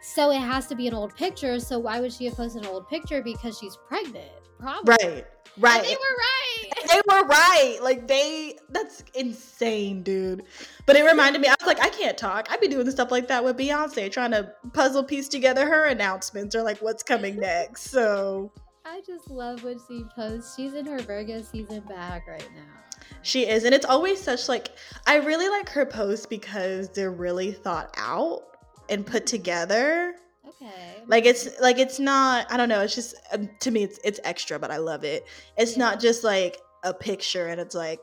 So 0.00 0.32
it 0.32 0.40
has 0.40 0.66
to 0.66 0.74
be 0.74 0.88
an 0.88 0.94
old 0.94 1.14
picture. 1.14 1.60
So 1.60 1.78
why 1.78 2.00
would 2.00 2.12
she 2.12 2.24
have 2.24 2.34
posted 2.34 2.62
an 2.62 2.68
old 2.68 2.88
picture? 2.88 3.22
Because 3.22 3.56
she's 3.58 3.76
pregnant. 3.86 4.30
Probably. 4.58 4.96
right, 5.00 5.24
right. 5.58 5.78
And 5.78 5.86
they 5.86 5.94
were 5.94 6.16
right. 6.18 6.88
they 6.90 7.00
were 7.08 7.26
right. 7.26 7.78
Like 7.82 8.08
they 8.08 8.58
that's 8.70 9.04
insane, 9.14 10.02
dude. 10.02 10.44
But 10.86 10.96
it 10.96 11.04
reminded 11.04 11.40
me, 11.40 11.48
I 11.48 11.54
was 11.60 11.66
like, 11.66 11.80
I 11.80 11.88
can't 11.90 12.16
talk. 12.18 12.48
I'd 12.50 12.60
be 12.60 12.68
doing 12.68 12.90
stuff 12.90 13.10
like 13.10 13.28
that 13.28 13.44
with 13.44 13.56
Beyonce, 13.56 14.10
trying 14.10 14.32
to 14.32 14.52
puzzle 14.72 15.04
piece 15.04 15.28
together 15.28 15.66
her 15.66 15.84
announcements 15.86 16.54
or 16.54 16.62
like 16.62 16.78
what's 16.78 17.02
coming 17.02 17.36
next. 17.38 17.90
So 17.90 18.50
I 18.84 19.00
just 19.06 19.30
love 19.30 19.62
when 19.64 19.78
she 19.88 20.04
posts. 20.14 20.56
She's 20.56 20.74
in 20.74 20.86
her 20.86 20.98
Virgo 20.98 21.42
season 21.42 21.80
bag 21.88 22.22
right 22.26 22.48
now. 22.54 23.06
she 23.22 23.46
is. 23.46 23.64
And 23.64 23.74
it's 23.74 23.86
always 23.86 24.20
such 24.20 24.48
like 24.48 24.70
I 25.06 25.16
really 25.16 25.48
like 25.48 25.68
her 25.70 25.86
posts 25.86 26.26
because 26.26 26.88
they're 26.90 27.10
really 27.12 27.52
thought 27.52 27.94
out 27.96 28.42
and 28.88 29.06
put 29.06 29.26
together. 29.26 30.14
Okay. 30.60 31.02
Like 31.06 31.24
it's 31.24 31.48
like 31.60 31.78
it's 31.78 31.98
not 31.98 32.50
I 32.50 32.56
don't 32.56 32.68
know, 32.68 32.80
it's 32.82 32.94
just 32.94 33.14
um, 33.32 33.48
to 33.60 33.70
me 33.70 33.82
it's 33.82 33.98
it's 34.04 34.20
extra, 34.24 34.58
but 34.58 34.70
I 34.70 34.78
love 34.78 35.04
it. 35.04 35.26
It's 35.56 35.72
Yeah. 35.72 35.84
not 35.84 36.00
just 36.00 36.24
like 36.24 36.58
a 36.84 36.92
picture 36.92 37.46
and 37.46 37.60
it's 37.60 37.74
like 37.74 38.00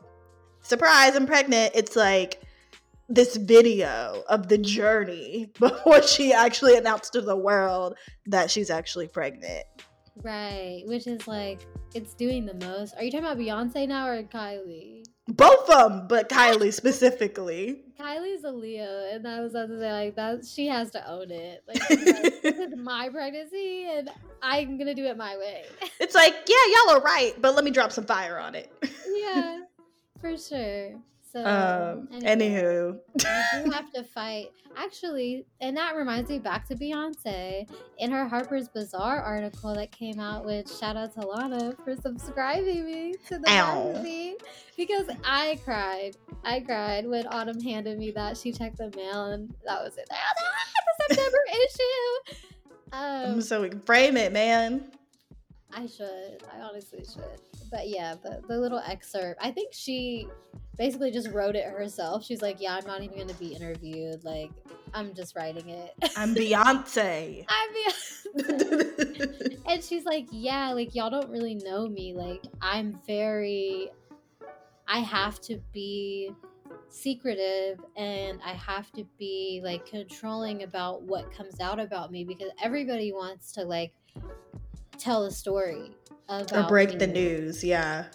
surprise, 0.62 1.14
I'm 1.16 1.26
pregnant. 1.26 1.72
It's 1.74 1.96
like 1.96 2.42
this 3.08 3.36
video 3.36 4.22
of 4.28 4.48
the 4.48 4.58
journey 4.58 5.50
before 5.58 6.02
she 6.02 6.32
actually 6.32 6.76
announced 6.76 7.12
to 7.14 7.20
the 7.20 7.36
world 7.36 7.96
that 8.26 8.50
she's 8.50 8.70
actually 8.70 9.08
pregnant. 9.08 9.64
Right, 10.22 10.82
which 10.86 11.06
is 11.06 11.26
like 11.26 11.66
it's 11.94 12.14
doing 12.14 12.46
the 12.46 12.54
most. 12.66 12.94
Are 12.96 13.04
you 13.04 13.10
talking 13.10 13.26
about 13.26 13.38
Beyonce 13.38 13.88
now 13.88 14.08
or 14.08 14.22
Kylie? 14.22 15.04
Both 15.28 15.70
of 15.70 15.90
them, 15.90 16.08
but 16.08 16.28
Kylie 16.28 16.72
specifically. 16.72 17.84
Kylie's 17.98 18.44
a 18.44 18.50
Leo, 18.50 19.08
and 19.12 19.26
I 19.26 19.40
was 19.40 19.52
about 19.54 19.68
to 19.68 19.78
say 19.78 19.92
like 19.92 20.16
that. 20.16 20.44
She 20.44 20.66
has 20.66 20.90
to 20.92 21.10
own 21.10 21.30
it. 21.30 21.62
Like, 21.68 21.90
like, 21.90 22.42
this 22.42 22.56
is 22.56 22.76
my 22.76 23.08
pregnancy, 23.10 23.86
and 23.88 24.10
I'm 24.42 24.78
gonna 24.78 24.94
do 24.94 25.04
it 25.04 25.16
my 25.16 25.36
way. 25.36 25.64
It's 26.00 26.14
like, 26.14 26.34
yeah, 26.48 26.56
y'all 26.86 26.96
are 26.96 27.02
right, 27.02 27.34
but 27.40 27.54
let 27.54 27.64
me 27.64 27.70
drop 27.70 27.92
some 27.92 28.04
fire 28.04 28.38
on 28.38 28.54
it. 28.54 28.72
yeah, 29.06 29.60
for 30.20 30.36
sure. 30.36 30.98
So, 31.32 31.44
Um, 31.44 32.08
anyway. 32.12 32.50
anywho. 33.14 33.64
you 33.64 33.70
have 33.72 33.92
to 33.92 34.02
fight. 34.02 34.48
Actually, 34.76 35.46
and 35.60 35.76
that 35.76 35.94
reminds 35.96 36.28
me 36.30 36.38
back 36.40 36.66
to 36.68 36.74
Beyonce 36.74 37.68
in 37.98 38.10
her 38.10 38.26
Harper's 38.26 38.68
Bazaar 38.68 39.20
article 39.20 39.74
that 39.74 39.92
came 39.92 40.18
out. 40.18 40.44
Which 40.44 40.68
shout 40.68 40.96
out 40.96 41.12
to 41.14 41.20
Lana 41.20 41.74
for 41.84 41.94
subscribing 41.96 42.84
me 42.84 43.14
to 43.28 43.38
the 43.38 43.48
Ow. 43.48 43.92
magazine 43.92 44.36
because 44.76 45.08
I 45.24 45.60
cried. 45.64 46.16
I 46.44 46.60
cried 46.60 47.06
when 47.06 47.26
Autumn 47.28 47.60
handed 47.60 47.98
me 47.98 48.10
that. 48.12 48.36
She 48.36 48.50
checked 48.52 48.78
the 48.78 48.90
mail 48.96 49.26
and 49.26 49.52
that 49.66 49.82
was 49.82 49.96
it. 49.98 50.08
"Ah, 50.10 50.16
the 51.08 51.14
September 51.14 51.38
issue. 51.52 52.36
I'm 52.92 53.34
Um, 53.34 53.40
so 53.40 53.62
we 53.62 53.68
can 53.68 53.80
frame 53.80 54.16
it, 54.16 54.32
man. 54.32 54.90
I 55.72 55.86
should. 55.86 56.42
I 56.52 56.60
honestly 56.60 57.04
should. 57.04 57.40
But 57.70 57.88
yeah, 57.88 58.14
the, 58.20 58.42
the 58.48 58.58
little 58.58 58.80
excerpt. 58.80 59.38
I 59.40 59.52
think 59.52 59.72
she 59.72 60.26
basically 60.80 61.10
just 61.10 61.28
wrote 61.28 61.54
it 61.54 61.66
herself. 61.66 62.24
She's 62.24 62.40
like, 62.40 62.58
yeah, 62.58 62.74
I'm 62.74 62.86
not 62.86 63.02
even 63.02 63.14
going 63.14 63.28
to 63.28 63.34
be 63.34 63.48
interviewed. 63.48 64.24
Like, 64.24 64.50
I'm 64.94 65.12
just 65.12 65.36
writing 65.36 65.68
it. 65.68 65.94
I'm 66.16 66.34
Beyonce. 66.34 67.44
I'm 67.46 67.68
Beyonce. 68.34 69.60
and 69.68 69.84
she's 69.84 70.06
like, 70.06 70.26
yeah, 70.32 70.72
like, 70.72 70.94
y'all 70.94 71.10
don't 71.10 71.28
really 71.28 71.54
know 71.56 71.86
me. 71.86 72.14
Like, 72.14 72.42
I'm 72.62 72.98
very. 73.06 73.90
I 74.88 75.00
have 75.00 75.38
to 75.42 75.60
be 75.74 76.32
secretive 76.88 77.78
and 77.96 78.40
I 78.44 78.54
have 78.54 78.90
to 78.92 79.04
be 79.18 79.60
like 79.62 79.86
controlling 79.86 80.64
about 80.64 81.02
what 81.02 81.32
comes 81.32 81.60
out 81.60 81.78
about 81.78 82.10
me 82.10 82.24
because 82.24 82.50
everybody 82.60 83.12
wants 83.12 83.52
to 83.52 83.62
like 83.62 83.92
tell 84.98 85.26
a 85.26 85.30
story 85.30 85.92
or 86.28 86.64
break 86.68 86.98
the 86.98 87.06
news, 87.06 87.62
yeah. 87.62 88.06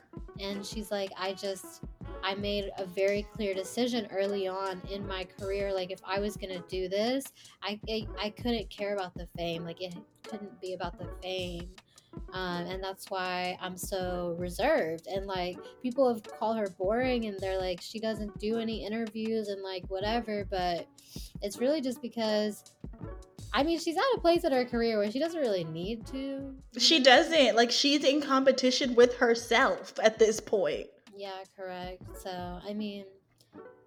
and 0.42 0.66
she's 0.66 0.92
like 0.92 1.12
i 1.18 1.34
just 1.34 1.82
i 2.26 2.34
made 2.36 2.72
a 2.80 2.86
very 2.86 3.26
clear 3.34 3.54
decision 3.54 4.08
early 4.12 4.48
on 4.48 4.82
in 4.92 5.08
my 5.08 5.24
career 5.40 5.72
like 5.74 5.92
if 5.92 6.02
i 6.06 6.20
was 6.20 6.36
gonna 6.36 6.62
do 6.68 6.90
this 6.90 7.24
i 7.62 7.80
i, 7.88 8.08
I 8.20 8.30
couldn't 8.32 8.70
care 8.70 8.96
about 8.96 9.14
the 9.14 9.28
fame 9.38 9.64
like 9.64 9.82
it 9.82 9.94
couldn't 10.28 10.60
be 10.60 10.74
about 10.74 10.98
the 10.98 11.08
fame 11.22 11.70
um, 12.34 12.66
and 12.68 12.84
that's 12.84 13.12
why 13.12 13.58
i'm 13.62 13.78
so 13.78 14.36
reserved 14.40 15.08
and 15.08 15.28
like 15.28 15.58
people 15.84 16.12
have 16.12 16.24
called 16.24 16.58
her 16.58 16.70
boring 16.78 17.26
and 17.26 17.38
they're 17.40 17.60
like 17.60 17.80
she 17.82 18.00
doesn't 18.00 18.38
do 18.40 18.58
any 18.58 18.86
interviews 18.86 19.50
and 19.50 19.62
like 19.62 19.84
whatever 19.90 20.48
but 20.50 20.88
it's 21.42 21.60
really 21.60 21.82
just 21.82 22.02
because 22.02 22.72
i 23.54 23.62
mean 23.62 23.78
she's 23.78 23.98
at 23.98 24.04
a 24.16 24.20
place 24.20 24.46
in 24.46 24.52
her 24.52 24.66
career 24.66 24.98
where 24.98 25.12
she 25.12 25.20
doesn't 25.20 25.42
really 25.42 25.66
need 25.66 26.06
to 26.08 26.56
She 26.78 27.02
doesn't. 27.02 27.56
Like 27.56 27.72
she's 27.72 28.04
in 28.04 28.22
competition 28.22 28.96
with 28.96 29.16
herself 29.16 29.94
at 30.04 30.20
this 30.20 30.40
point. 30.40 30.88
Yeah, 31.16 31.38
correct. 31.56 32.04
So, 32.22 32.30
I 32.68 32.74
mean, 32.74 33.06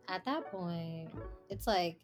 at 0.09 0.25
that 0.25 0.51
point, 0.51 1.11
it's 1.51 1.67
like, 1.67 1.99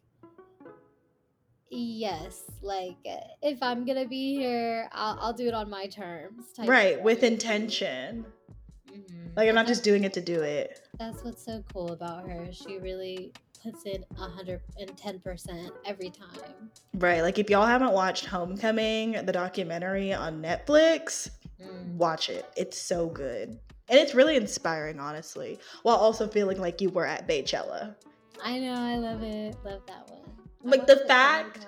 yes, 1.69 2.43
like 2.61 2.97
if 3.41 3.61
I'm 3.61 3.85
gonna 3.85 4.07
be 4.07 4.35
here, 4.35 4.87
I'll, 4.91 5.17
I'll 5.19 5.33
do 5.33 5.47
it 5.47 5.53
on 5.53 5.69
my 5.69 5.87
terms. 5.87 6.51
type 6.55 6.67
Right, 6.69 7.01
with 7.01 7.21
thing. 7.21 7.33
intention. 7.33 8.25
Mhm. 8.91 9.35
Like 9.35 9.43
I'm 9.43 9.49
And 9.49 9.55
not 9.55 9.67
just 9.67 9.83
doing 9.83 10.03
it 10.03 10.13
to 10.13 10.21
do 10.21 10.41
it. 10.41 10.87
That's 10.99 11.23
what's 11.23 11.43
so 11.43 11.63
cool 11.73 11.91
about 11.91 12.29
her. 12.29 12.47
She 12.53 12.77
really 12.77 13.33
puts 13.61 13.83
in 13.85 14.05
a 14.17 14.21
hundred 14.29 14.61
and 14.79 14.95
ten 14.95 15.19
percent 15.19 15.71
every 15.85 16.11
time. 16.11 16.69
Right. 16.93 17.21
Like 17.21 17.39
if 17.39 17.49
y'all 17.49 17.65
haven't 17.65 17.91
watched 17.91 18.25
Homecoming, 18.25 19.13
the 19.25 19.33
documentary 19.33 20.13
on 20.13 20.41
Netflix, 20.41 21.29
Mm. 21.61 21.95
watch 21.95 22.29
it. 22.29 22.45
It's 22.57 22.77
so 22.77 23.07
good. 23.07 23.57
And 23.87 23.99
it's 23.99 24.15
really 24.15 24.35
inspiring, 24.35 24.99
honestly, 24.99 25.59
while 25.83 25.97
also 25.97 26.27
feeling 26.27 26.59
like 26.59 26.81
you 26.81 26.89
were 26.89 27.05
at 27.05 27.27
Baychella. 27.27 27.95
I 28.43 28.59
know, 28.59 28.73
I 28.73 28.95
love 28.95 29.21
it. 29.21 29.55
Love 29.63 29.81
that 29.87 30.09
one. 30.09 30.21
Like 30.63 30.87
the 30.87 30.93
it 30.93 30.99
so 30.99 31.05
many 31.07 31.07
fact-. 31.07 31.67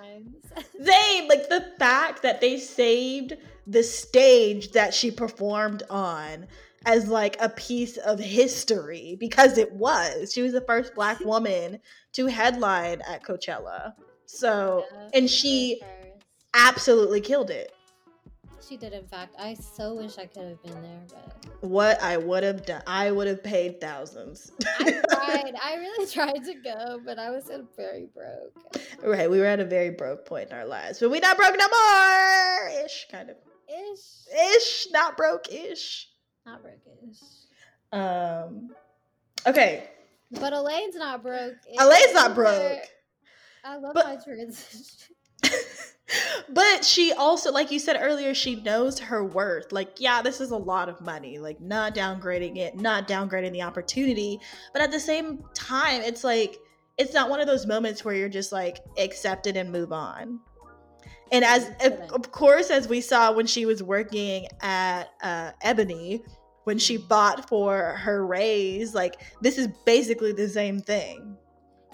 They 0.78 1.26
like 1.28 1.48
the 1.48 1.72
fact 1.78 2.22
that 2.22 2.40
they 2.40 2.58
saved 2.58 3.34
the 3.66 3.82
stage 3.82 4.72
that 4.72 4.92
she 4.94 5.10
performed 5.10 5.82
on 5.90 6.46
as 6.84 7.06
like 7.08 7.36
a 7.40 7.48
piece 7.50 7.96
of 7.98 8.18
history 8.18 9.16
because 9.20 9.58
it 9.58 9.72
was. 9.72 10.32
She 10.32 10.42
was 10.42 10.52
the 10.52 10.60
first 10.62 10.94
black 10.94 11.20
woman 11.24 11.78
to 12.14 12.26
headline 12.26 13.02
at 13.08 13.22
Coachella. 13.22 13.92
So, 14.26 14.84
Yeah, 14.92 15.08
and 15.14 15.30
she 15.30 15.38
she 15.38 15.78
was 15.80 15.88
first. 16.14 16.24
absolutely 16.54 17.20
killed 17.20 17.50
it. 17.50 17.72
She 18.66 18.76
did, 18.76 18.92
in 18.92 19.06
fact. 19.06 19.34
I 19.38 19.54
so 19.54 19.94
wish 19.94 20.18
I 20.18 20.26
could 20.26 20.44
have 20.48 20.62
been 20.62 20.82
there, 20.82 21.00
but 21.08 21.68
What 21.68 22.02
I 22.02 22.16
would 22.16 22.42
have 22.42 22.66
done, 22.66 22.82
I 22.86 23.10
would 23.10 23.26
have 23.26 23.42
paid 23.42 23.80
thousands. 23.80 24.52
I 24.78 24.84
tried. 25.10 25.52
I 25.62 25.76
really 25.76 26.06
tried 26.06 26.44
to 26.44 26.54
go, 26.62 27.00
but 27.04 27.18
I 27.18 27.30
was 27.30 27.50
very 27.76 28.08
broke. 28.14 28.76
right, 29.02 29.30
we 29.30 29.38
were 29.38 29.46
at 29.46 29.60
a 29.60 29.64
very 29.64 29.90
broke 29.90 30.26
point 30.26 30.50
in 30.50 30.56
our 30.56 30.66
lives, 30.66 30.98
but 31.00 31.10
we 31.10 31.18
not 31.20 31.36
broke 31.36 31.56
no 31.56 31.66
more. 31.68 32.84
Ish, 32.84 33.06
kind 33.10 33.30
of. 33.30 33.36
Ish. 33.68 34.56
Ish, 34.56 34.88
not 34.92 35.16
broke. 35.16 35.52
Ish. 35.52 36.08
Not 36.46 36.62
broke-ish. 36.62 37.18
Um. 37.92 38.70
Okay, 39.46 39.88
But 40.32 40.52
Elaine's 40.52 40.96
not 40.96 41.22
broke. 41.22 41.54
Elaine's 41.78 42.12
not 42.14 42.34
broke. 42.34 42.80
I 43.64 43.76
love 43.76 43.94
But- 43.94 44.04
my 44.06 44.16
transition. 44.16 45.14
but 46.48 46.84
she 46.84 47.12
also, 47.12 47.52
like 47.52 47.70
you 47.70 47.78
said 47.78 47.98
earlier, 48.00 48.34
she 48.34 48.56
knows 48.62 48.98
her 48.98 49.24
worth. 49.24 49.72
Like, 49.72 50.00
yeah, 50.00 50.22
this 50.22 50.40
is 50.40 50.50
a 50.50 50.56
lot 50.56 50.88
of 50.88 51.00
money. 51.00 51.38
Like, 51.38 51.60
not 51.60 51.94
downgrading 51.94 52.56
it, 52.56 52.76
not 52.76 53.06
downgrading 53.08 53.52
the 53.52 53.62
opportunity. 53.62 54.40
But 54.72 54.82
at 54.82 54.90
the 54.90 55.00
same 55.00 55.44
time, 55.54 56.02
it's 56.02 56.24
like, 56.24 56.58
it's 56.96 57.14
not 57.14 57.30
one 57.30 57.40
of 57.40 57.46
those 57.46 57.66
moments 57.66 58.04
where 58.04 58.14
you're 58.14 58.28
just 58.28 58.52
like, 58.52 58.78
accept 58.98 59.46
it 59.46 59.56
and 59.56 59.70
move 59.70 59.92
on. 59.92 60.40
And 61.30 61.44
as, 61.44 61.70
of, 62.10 62.32
course, 62.32 62.70
as 62.70 62.88
we 62.88 63.00
saw 63.00 63.32
when 63.32 63.46
she 63.46 63.66
was 63.66 63.82
working 63.82 64.46
at 64.62 65.10
uh, 65.22 65.52
Ebony, 65.60 66.22
when 66.68 66.78
she 66.78 66.98
bought 66.98 67.48
for 67.48 67.94
her 67.94 68.26
raise. 68.26 68.94
Like, 68.94 69.22
this 69.40 69.56
is 69.56 69.68
basically 69.86 70.32
the 70.32 70.50
same 70.50 70.80
thing. 70.80 71.34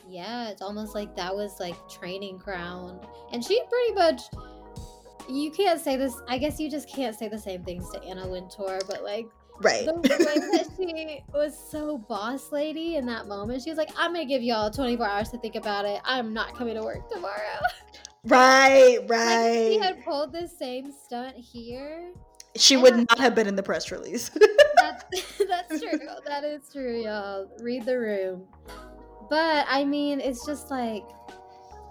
Yeah, 0.09 0.51
it's 0.51 0.63
almost 0.63 0.95
like 0.95 1.17
that 1.17 1.35
was 1.35 1.59
like 1.61 1.77
training 1.89 2.39
ground. 2.39 3.01
And 3.33 3.45
she 3.45 3.61
pretty 3.69 3.95
much 3.95 4.23
you 5.29 5.51
can't 5.51 5.81
say 5.81 5.97
this 5.97 6.15
I 6.29 6.39
guess 6.39 6.61
you 6.61 6.71
just 6.71 6.89
can't 6.89 7.17
say 7.19 7.29
the 7.29 7.39
same 7.39 7.65
things 7.65 7.89
to 7.91 8.03
Anna 8.03 8.29
Wintour, 8.29 8.81
but 8.87 9.03
like 9.03 9.27
Right. 9.61 9.87
the 9.87 9.95
way 9.95 10.01
that 10.09 10.67
she 10.77 11.23
was 11.33 11.57
so 11.71 11.97
boss 11.97 12.51
lady 12.51 12.97
in 12.97 13.07
that 13.07 13.29
moment. 13.29 13.63
She 13.63 13.71
was 13.71 13.79
like, 13.79 13.91
I'm 13.97 14.13
gonna 14.13 14.25
give 14.25 14.43
y'all 14.43 14.71
24 14.71 15.07
hours 15.07 15.29
to 15.31 15.39
think 15.39 15.55
about 15.55 15.85
it. 15.85 16.01
I'm 16.05 16.33
not 16.35 16.57
coming 16.57 16.75
to 16.75 16.83
work 16.83 17.09
tomorrow. 17.09 17.61
right, 18.25 18.99
right. 19.07 19.47
if 19.47 19.73
she 19.75 19.79
had 19.79 20.05
pulled 20.05 20.33
the 20.33 20.49
same 20.49 20.91
stunt 20.91 21.37
here. 21.37 22.13
she 22.57 22.77
would 22.77 22.97
not 22.97 23.19
have 23.19 23.35
been 23.35 23.47
in 23.47 23.55
the 23.55 23.63
press 23.63 23.91
release. 23.93 24.31
That's 24.77 25.05
that's 25.49 25.81
true. 25.81 25.99
That 26.27 26.43
is 26.45 26.69
true, 26.73 27.03
y'all. 27.03 27.49
Read 27.61 27.85
the 27.85 27.99
room. 27.99 28.47
But 29.29 29.67
I 29.69 29.85
mean, 29.85 30.21
it's 30.21 30.45
just 30.45 30.71
like, 30.71 31.05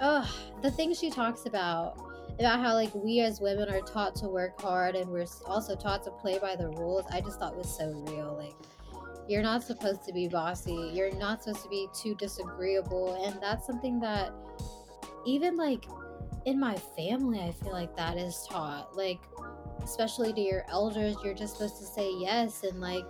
oh, 0.01 0.29
the 0.61 0.71
things 0.71 0.99
she 0.99 1.09
talks 1.09 1.45
about 1.45 1.99
about 2.39 2.59
how 2.59 2.73
like 2.73 2.93
we 2.95 3.19
as 3.19 3.39
women 3.39 3.69
are 3.69 3.81
taught 3.81 4.15
to 4.15 4.27
work 4.27 4.59
hard 4.59 4.95
and 4.95 5.07
we're 5.07 5.27
also 5.45 5.75
taught 5.75 6.03
to 6.03 6.09
play 6.11 6.39
by 6.39 6.55
the 6.55 6.67
rules. 6.69 7.05
I 7.11 7.21
just 7.21 7.39
thought 7.39 7.55
was 7.55 7.69
so 7.75 7.91
real. 8.07 8.35
Like, 8.37 8.55
you're 9.27 9.43
not 9.43 9.63
supposed 9.63 10.03
to 10.05 10.13
be 10.13 10.27
bossy. 10.27 10.91
You're 10.93 11.13
not 11.15 11.43
supposed 11.43 11.63
to 11.63 11.69
be 11.69 11.87
too 11.93 12.15
disagreeable, 12.15 13.23
and 13.23 13.41
that's 13.41 13.65
something 13.65 13.99
that 13.99 14.33
even 15.25 15.55
like 15.55 15.85
in 16.45 16.59
my 16.59 16.75
family, 16.97 17.39
I 17.39 17.51
feel 17.51 17.71
like 17.71 17.95
that 17.95 18.17
is 18.17 18.45
taught. 18.49 18.95
Like, 18.97 19.19
especially 19.81 20.33
to 20.33 20.41
your 20.41 20.65
elders, 20.69 21.15
you're 21.23 21.33
just 21.33 21.57
supposed 21.57 21.77
to 21.77 21.85
say 21.85 22.11
yes 22.17 22.63
and 22.63 22.81
like 22.81 23.05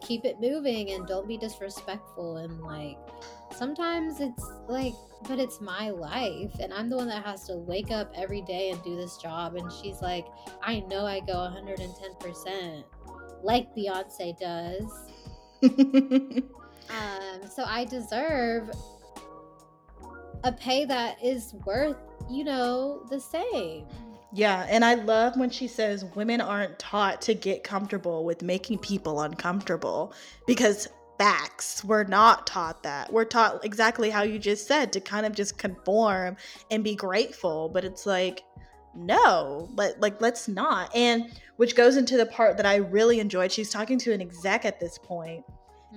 keep 0.00 0.24
it 0.24 0.40
moving 0.40 0.90
and 0.90 1.06
don't 1.06 1.26
be 1.26 1.36
disrespectful 1.36 2.38
and 2.38 2.60
like 2.60 2.98
sometimes 3.56 4.20
it's 4.20 4.50
like 4.68 4.94
but 5.28 5.38
it's 5.38 5.60
my 5.60 5.90
life 5.90 6.52
and 6.60 6.72
I'm 6.72 6.90
the 6.90 6.96
one 6.96 7.08
that 7.08 7.24
has 7.24 7.46
to 7.46 7.56
wake 7.56 7.90
up 7.90 8.12
every 8.14 8.42
day 8.42 8.70
and 8.70 8.82
do 8.82 8.96
this 8.96 9.16
job 9.16 9.56
and 9.56 9.70
she's 9.72 10.02
like 10.02 10.26
I 10.62 10.80
know 10.80 11.06
I 11.06 11.20
go 11.20 11.34
110% 11.34 12.84
like 13.42 13.74
Beyonce 13.74 14.38
does. 14.38 14.90
Um 16.90 17.48
so 17.48 17.64
I 17.64 17.86
deserve 17.86 18.70
a 20.44 20.52
pay 20.52 20.84
that 20.84 21.16
is 21.24 21.54
worth 21.64 21.96
you 22.30 22.44
know 22.44 23.06
the 23.08 23.20
same. 23.20 23.86
Yeah, 24.32 24.66
and 24.68 24.84
I 24.84 24.94
love 24.94 25.36
when 25.36 25.48
she 25.48 25.68
says 25.68 26.04
women 26.16 26.40
aren't 26.40 26.78
taught 26.78 27.22
to 27.22 27.34
get 27.34 27.62
comfortable 27.62 28.24
with 28.24 28.42
making 28.42 28.78
people 28.78 29.20
uncomfortable 29.20 30.12
because 30.46 30.88
facts, 31.18 31.84
we're 31.84 32.04
not 32.04 32.46
taught 32.46 32.82
that. 32.82 33.12
We're 33.12 33.24
taught 33.24 33.64
exactly 33.64 34.10
how 34.10 34.22
you 34.22 34.38
just 34.38 34.66
said 34.66 34.92
to 34.92 35.00
kind 35.00 35.26
of 35.26 35.34
just 35.34 35.58
conform 35.58 36.36
and 36.70 36.82
be 36.82 36.94
grateful, 36.94 37.68
but 37.68 37.84
it's 37.84 38.06
like 38.06 38.44
no, 38.96 39.68
let 39.74 40.00
like 40.00 40.20
let's 40.20 40.46
not. 40.46 40.94
And 40.94 41.32
which 41.56 41.74
goes 41.74 41.96
into 41.96 42.16
the 42.16 42.26
part 42.26 42.56
that 42.58 42.66
I 42.66 42.76
really 42.76 43.18
enjoyed. 43.18 43.50
She's 43.50 43.70
talking 43.70 43.98
to 43.98 44.12
an 44.12 44.20
exec 44.20 44.64
at 44.64 44.78
this 44.78 44.98
point 44.98 45.44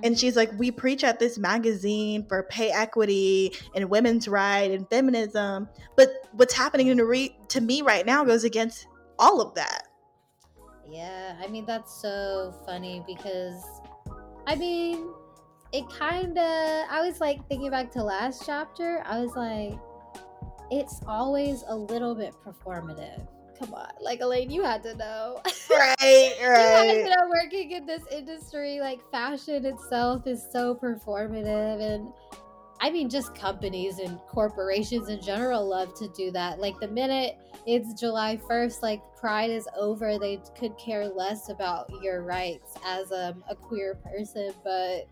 and 0.03 0.13
mm-hmm. 0.13 0.19
she's 0.19 0.35
like, 0.35 0.51
We 0.57 0.71
preach 0.71 1.03
at 1.03 1.19
this 1.19 1.37
magazine 1.37 2.25
for 2.27 2.43
pay 2.43 2.71
equity 2.71 3.53
and 3.75 3.89
women's 3.89 4.27
right 4.27 4.71
and 4.71 4.87
feminism. 4.89 5.67
But 5.95 6.27
what's 6.33 6.53
happening 6.53 6.95
to, 6.95 7.05
re- 7.05 7.35
to 7.49 7.61
me 7.61 7.81
right 7.81 8.05
now 8.05 8.23
goes 8.23 8.43
against 8.43 8.87
all 9.17 9.41
of 9.41 9.55
that. 9.55 9.87
Yeah, 10.89 11.35
I 11.43 11.47
mean 11.47 11.65
that's 11.65 12.01
so 12.01 12.53
funny 12.65 13.03
because 13.05 13.63
I 14.47 14.55
mean 14.55 15.09
it 15.73 15.83
kind 15.89 16.37
of 16.37 16.85
I 16.89 17.01
was 17.05 17.19
like 17.19 17.45
thinking 17.49 17.69
back 17.69 17.91
to 17.91 18.03
last 18.03 18.43
chapter. 18.45 19.03
I 19.05 19.19
was 19.19 19.35
like 19.35 19.77
it's 20.71 21.01
always 21.05 21.63
a 21.67 21.75
little 21.75 22.15
bit 22.15 22.33
performative. 22.45 23.27
Come 23.59 23.73
on. 23.73 23.89
Like 24.01 24.21
Elaine, 24.21 24.49
you 24.49 24.63
had 24.63 24.83
to 24.83 24.95
know. 24.95 25.41
Right, 25.69 25.97
right. 25.99 26.33
you 26.39 26.45
had 26.47 27.03
to 27.03 27.09
know 27.09 27.29
working 27.29 27.71
in 27.71 27.85
this 27.85 28.03
industry 28.11 28.79
like 28.79 28.99
fashion 29.11 29.65
itself 29.65 30.25
is 30.27 30.45
so 30.51 30.75
performative 30.75 31.81
and 31.81 32.13
I 32.79 32.89
mean, 32.89 33.09
just 33.09 33.33
companies 33.35 33.99
and 33.99 34.19
corporations 34.27 35.09
in 35.09 35.21
general 35.21 35.67
love 35.67 35.93
to 35.95 36.07
do 36.09 36.31
that. 36.31 36.59
Like 36.59 36.79
the 36.79 36.87
minute 36.87 37.37
it's 37.65 37.99
July 37.99 38.39
1st, 38.49 38.81
like 38.81 39.01
Pride 39.19 39.49
is 39.49 39.67
over, 39.75 40.17
they 40.19 40.39
could 40.57 40.77
care 40.77 41.07
less 41.07 41.49
about 41.49 41.89
your 42.01 42.21
rights 42.21 42.75
as 42.85 43.11
um, 43.11 43.43
a 43.49 43.55
queer 43.55 43.95
person, 43.95 44.53
but 44.63 45.07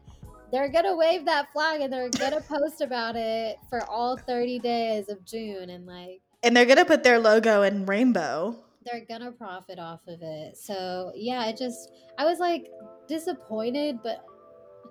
they're 0.52 0.70
gonna 0.70 0.96
wave 0.96 1.26
that 1.26 1.52
flag 1.52 1.82
and 1.82 1.92
they're 1.92 2.10
gonna 2.10 2.40
post 2.48 2.82
about 2.82 3.16
it 3.16 3.58
for 3.70 3.84
all 3.90 4.16
30 4.16 4.60
days 4.60 5.10
of 5.10 5.26
June, 5.26 5.70
and 5.72 5.86
like 5.86 6.22
And 6.44 6.56
they're 6.56 6.66
going 6.66 6.78
to 6.78 6.86
put 6.86 7.04
their 7.04 7.20
logo 7.20 7.64
in 7.64 7.86
rainbow. 7.88 8.56
they're 8.86 9.04
gonna 9.10 9.32
profit 9.32 9.80
off 9.80 10.02
of 10.08 10.22
it. 10.22 10.56
So 10.56 11.12
yeah, 11.16 11.48
it 11.48 11.58
just 11.58 11.92
I 12.20 12.26
was 12.26 12.40
like 12.40 12.70
disappointed, 13.08 13.98
but 14.04 14.24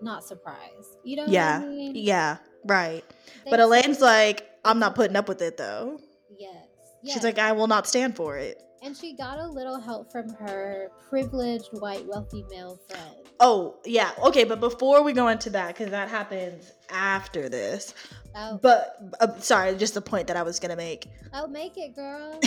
not 0.04 0.24
surprised. 0.24 0.96
You 1.04 1.16
know? 1.16 1.22
what 1.22 1.30
I 1.30 1.32
Yeah. 1.32 1.58
mean? 1.60 1.92
Yeah, 1.96 2.36
right. 2.64 3.04
They 3.44 3.50
But 3.50 3.60
Elaine's 3.60 4.00
like, 4.00 4.48
I'm 4.64 4.78
not 4.78 4.94
putting 4.94 5.16
up 5.16 5.28
with 5.28 5.42
it 5.42 5.56
though. 5.56 6.00
yes. 6.38 6.66
She's 7.04 7.24
like, 7.24 7.38
I 7.38 7.52
will 7.52 7.66
not 7.66 7.86
stand 7.86 8.16
for 8.16 8.38
it. 8.38 8.63
And 8.84 8.94
she 8.94 9.14
got 9.14 9.38
a 9.38 9.46
little 9.46 9.80
help 9.80 10.12
from 10.12 10.28
her 10.34 10.90
privileged 11.08 11.68
white 11.72 12.04
wealthy 12.06 12.44
male 12.50 12.78
friend. 12.88 13.14
Oh, 13.40 13.76
yeah. 13.86 14.10
Okay, 14.22 14.44
but 14.44 14.60
before 14.60 15.02
we 15.02 15.14
go 15.14 15.28
into 15.28 15.48
that, 15.50 15.68
because 15.68 15.90
that 15.90 16.08
happens 16.10 16.70
after 16.90 17.48
this. 17.48 17.94
Oh, 18.36 18.58
But 18.60 18.96
uh, 19.20 19.38
sorry, 19.38 19.74
just 19.76 19.94
the 19.94 20.02
point 20.02 20.26
that 20.26 20.36
I 20.36 20.42
was 20.42 20.60
going 20.60 20.70
to 20.70 20.76
make. 20.76 21.08
I'll 21.32 21.48
make 21.48 21.72
it, 21.78 21.96
girl. 21.96 22.38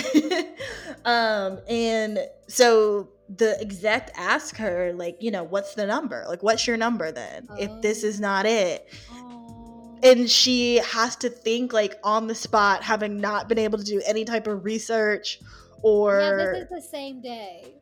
um, 1.06 1.60
and 1.68 2.20
so 2.48 3.10
the 3.36 3.60
exec 3.60 4.12
asked 4.16 4.58
her, 4.58 4.94
like, 4.94 5.18
you 5.22 5.32
know, 5.32 5.44
what's 5.44 5.74
the 5.74 5.88
number? 5.88 6.24
Like, 6.28 6.44
what's 6.44 6.68
your 6.68 6.78
number 6.78 7.12
then? 7.12 7.48
If 7.58 7.82
this 7.82 8.04
Oh. 8.04 8.08
is 8.08 8.20
not 8.20 8.46
it. 8.46 8.88
Aw. 9.12 9.96
And 10.04 10.30
she 10.30 10.76
has 10.78 11.16
to 11.18 11.30
think 11.30 11.74
like 11.74 11.96
on 12.04 12.28
the 12.28 12.36
spot, 12.36 12.84
having 12.84 13.20
not 13.20 13.50
been 13.50 13.58
able 13.58 13.80
to 13.80 13.84
do 13.84 14.00
any 14.06 14.24
type 14.26 14.46
of 14.46 14.64
research 14.64 15.40
or 15.82 16.20
yeah, 16.20 16.36
this 16.36 16.64
is 16.64 16.70
the 16.70 16.82
same 16.82 17.22
day. 17.22 17.74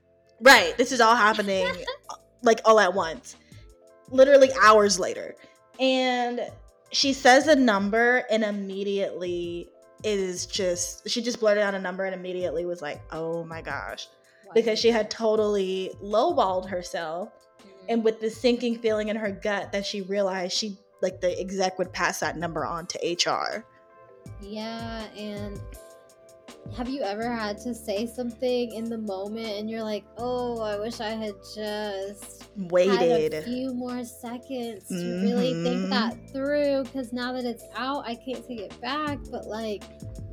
Right. 0.41 0.77
This 0.77 0.91
is 0.91 0.99
all 1.01 1.15
happening 1.15 1.65
like 2.41 2.59
all 2.65 2.79
at 2.79 2.93
once. 2.93 3.35
Literally 4.09 4.49
hours 4.61 4.99
later. 4.99 5.35
And 5.79 6.41
she 6.91 7.13
says 7.13 7.47
a 7.47 7.55
number 7.55 8.23
and 8.29 8.43
immediately 8.43 9.69
is 10.03 10.45
just 10.45 11.09
she 11.09 11.21
just 11.21 11.39
blurted 11.39 11.63
out 11.63 11.73
a 11.73 11.79
number 11.79 12.05
and 12.05 12.13
immediately 12.13 12.65
was 12.65 12.81
like, 12.81 13.01
"Oh 13.11 13.43
my 13.45 13.61
gosh." 13.61 14.07
Because 14.53 14.77
she 14.77 14.91
had 14.91 15.09
totally 15.09 15.91
lowballed 16.03 16.69
herself 16.69 17.29
Mhm. 17.59 17.69
and 17.89 18.03
with 18.03 18.21
the 18.21 18.29
sinking 18.29 18.77
feeling 18.79 19.09
in 19.09 19.15
her 19.15 19.31
gut 19.31 19.71
that 19.71 19.85
she 19.85 20.01
realized 20.03 20.53
she 20.53 20.77
like 21.01 21.19
the 21.21 21.37
exec 21.39 21.77
would 21.79 21.91
pass 21.91 22.19
that 22.19 22.37
number 22.37 22.65
on 22.65 22.85
to 22.87 22.99
HR. 23.03 23.65
Yeah, 24.41 25.03
and 25.17 25.59
have 26.73 26.89
you 26.89 27.01
ever 27.01 27.29
had 27.29 27.57
to 27.59 27.73
say 27.73 28.05
something 28.05 28.73
in 28.73 28.89
the 28.89 28.97
moment 28.97 29.47
and 29.47 29.69
you're 29.69 29.83
like, 29.83 30.03
oh, 30.17 30.59
I 30.61 30.77
wish 30.77 30.99
I 30.99 31.09
had 31.11 31.35
just 31.55 32.43
had 32.73 33.01
a 33.01 33.43
few 33.43 33.73
more 33.73 34.03
seconds 34.03 34.87
to 34.89 35.21
really 35.21 35.53
Mhm. 35.53 35.63
think 35.63 35.89
that 35.89 36.17
through 36.31 36.83
because 36.83 37.13
now 37.13 37.31
that 37.33 37.45
it's 37.45 37.63
out, 37.75 38.03
I 38.05 38.15
can't 38.15 38.45
take 38.45 38.59
it 38.59 38.81
back. 38.81 39.19
But 39.31 39.47
like, 39.47 39.83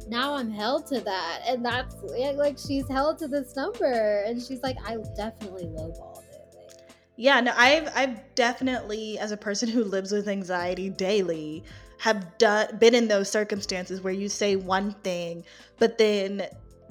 now 0.08 0.34
I'm 0.34 0.50
held 0.50 0.86
to 0.88 1.00
that, 1.00 1.42
and 1.46 1.64
that's 1.64 1.94
like 2.36 2.58
she's 2.58 2.88
held 2.88 3.18
to 3.18 3.28
this 3.28 3.54
number, 3.54 4.22
and 4.26 4.42
she's 4.42 4.62
like, 4.62 4.76
I 4.84 4.96
definitely 5.16 5.66
lowballed 5.66 6.24
it. 6.24 6.44
Like, 6.56 6.86
Yeah, 7.16 7.40
no, 7.40 7.52
I've 7.56 7.88
I've 7.94 8.34
definitely, 8.34 9.18
as 9.18 9.30
a 9.30 9.36
person 9.36 9.68
who 9.68 9.84
lives 9.84 10.10
with 10.10 10.26
anxiety 10.28 10.88
daily, 10.90 11.62
have 12.02 12.36
done 12.36 12.66
been 12.78 12.96
in 12.96 13.06
those 13.06 13.30
circumstances 13.30 14.00
where 14.00 14.12
you 14.12 14.28
say 14.28 14.56
one 14.56 14.90
thing, 15.04 15.44
but 15.78 15.98
then 15.98 16.42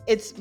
it's 0.08 0.34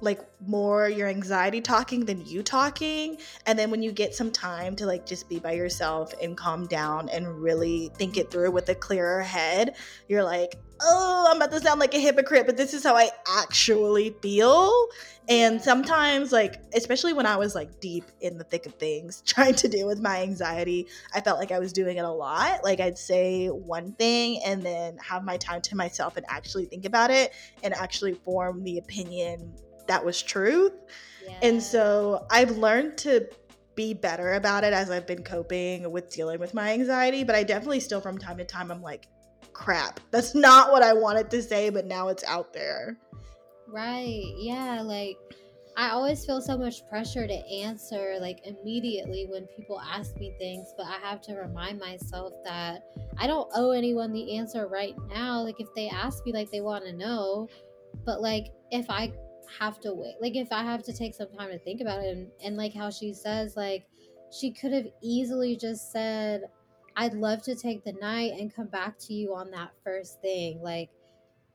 like 0.00 0.20
more 0.46 0.88
your 0.88 1.08
anxiety 1.08 1.60
talking 1.60 2.04
than 2.04 2.24
you 2.24 2.42
talking, 2.42 3.18
and 3.46 3.58
then 3.58 3.70
when 3.70 3.82
you 3.82 3.92
get 3.92 4.14
some 4.14 4.30
time 4.30 4.76
to 4.76 4.86
like 4.86 5.06
just 5.06 5.28
be 5.28 5.38
by 5.38 5.52
yourself 5.52 6.12
and 6.22 6.36
calm 6.36 6.66
down 6.66 7.08
and 7.08 7.42
really 7.42 7.90
think 7.96 8.16
it 8.16 8.30
through 8.30 8.50
with 8.50 8.68
a 8.68 8.74
clearer 8.74 9.22
head, 9.22 9.74
you're 10.08 10.24
like, 10.24 10.56
oh, 10.80 11.26
I'm 11.28 11.36
about 11.36 11.50
to 11.50 11.60
sound 11.60 11.80
like 11.80 11.94
a 11.94 11.98
hypocrite, 11.98 12.46
but 12.46 12.56
this 12.56 12.72
is 12.74 12.84
how 12.84 12.96
I 12.96 13.10
actually 13.38 14.14
feel. 14.22 14.88
And 15.28 15.60
sometimes, 15.60 16.32
like, 16.32 16.60
especially 16.74 17.12
when 17.12 17.26
I 17.26 17.36
was 17.36 17.54
like 17.54 17.80
deep 17.80 18.04
in 18.20 18.38
the 18.38 18.44
thick 18.44 18.66
of 18.66 18.74
things, 18.74 19.22
trying 19.26 19.54
to 19.56 19.68
deal 19.68 19.86
with 19.86 20.00
my 20.00 20.22
anxiety, 20.22 20.86
I 21.14 21.20
felt 21.20 21.38
like 21.38 21.52
I 21.52 21.58
was 21.58 21.72
doing 21.72 21.96
it 21.96 22.04
a 22.04 22.10
lot. 22.10 22.64
Like, 22.64 22.80
I'd 22.80 22.98
say 22.98 23.48
one 23.48 23.92
thing 23.92 24.40
and 24.44 24.62
then 24.62 24.96
have 24.98 25.24
my 25.24 25.36
time 25.36 25.60
to 25.62 25.76
myself 25.76 26.16
and 26.16 26.24
actually 26.28 26.66
think 26.66 26.84
about 26.84 27.10
it 27.10 27.32
and 27.62 27.74
actually 27.74 28.14
form 28.14 28.62
the 28.62 28.78
opinion 28.78 29.52
that 29.88 30.04
was 30.04 30.22
truth. 30.22 30.72
yeah. 31.26 31.38
And 31.42 31.62
so 31.62 32.26
I've 32.30 32.56
learned 32.56 32.96
to 32.98 33.28
be 33.74 33.94
better 33.94 34.34
about 34.34 34.64
it 34.64 34.72
as 34.72 34.90
I've 34.90 35.06
been 35.06 35.22
coping 35.22 35.90
with 35.90 36.10
dealing 36.10 36.40
with 36.40 36.52
my 36.52 36.72
anxiety, 36.72 37.24
but 37.24 37.34
I 37.34 37.44
definitely 37.44 37.80
still 37.80 38.00
from 38.00 38.18
time 38.18 38.38
to 38.38 38.44
time 38.44 38.70
I'm 38.70 38.82
like, 38.82 39.06
crap, 39.52 40.00
that's 40.10 40.34
not 40.34 40.72
what 40.72 40.82
I 40.82 40.92
wanted 40.92 41.30
to 41.30 41.42
say, 41.42 41.70
but 41.70 41.86
now 41.86 42.08
it's 42.08 42.24
out 42.24 42.52
there. 42.52 42.96
Right. 43.68 44.24
Yeah. 44.36 44.80
Like, 44.82 45.16
I 45.76 45.90
always 45.90 46.26
feel 46.26 46.40
so 46.40 46.58
much 46.58 46.88
pressure 46.88 47.28
to 47.28 47.34
answer 47.48 48.16
like 48.20 48.40
immediately 48.44 49.26
when 49.28 49.46
people 49.56 49.80
ask 49.80 50.16
me 50.16 50.34
things, 50.38 50.74
but 50.76 50.86
I 50.86 50.98
have 51.08 51.20
to 51.22 51.34
remind 51.34 51.78
myself 51.78 52.32
that 52.44 52.82
I 53.16 53.28
don't 53.28 53.48
owe 53.54 53.70
anyone 53.70 54.12
the 54.12 54.36
answer 54.36 54.66
right 54.66 54.96
now. 55.08 55.40
Like, 55.40 55.60
if 55.60 55.68
they 55.76 55.88
ask 55.88 56.26
me, 56.26 56.32
like, 56.32 56.50
they 56.50 56.62
want 56.62 56.84
to 56.84 56.92
know, 56.92 57.48
but 58.04 58.20
like, 58.20 58.48
if 58.72 58.90
I 58.90 59.12
have 59.58 59.80
to 59.80 59.94
wait, 59.94 60.16
like, 60.20 60.36
if 60.36 60.48
I 60.50 60.62
have 60.62 60.82
to 60.84 60.92
take 60.92 61.14
some 61.14 61.28
time 61.36 61.50
to 61.50 61.58
think 61.58 61.80
about 61.80 62.02
it, 62.02 62.16
and, 62.16 62.28
and 62.42 62.56
like 62.56 62.74
how 62.74 62.90
she 62.90 63.12
says, 63.12 63.56
like, 63.56 63.86
she 64.30 64.50
could 64.50 64.72
have 64.72 64.86
easily 65.02 65.56
just 65.56 65.92
said, 65.92 66.42
I'd 66.96 67.14
love 67.14 67.42
to 67.42 67.54
take 67.54 67.84
the 67.84 67.92
night 67.92 68.32
and 68.38 68.54
come 68.54 68.66
back 68.66 68.98
to 69.00 69.14
you 69.14 69.34
on 69.34 69.50
that 69.52 69.70
first 69.84 70.20
thing. 70.20 70.60
Like, 70.60 70.90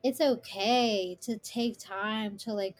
it's 0.03 0.19
okay 0.19 1.17
to 1.21 1.37
take 1.37 1.77
time 1.79 2.37
to 2.37 2.53
like 2.53 2.75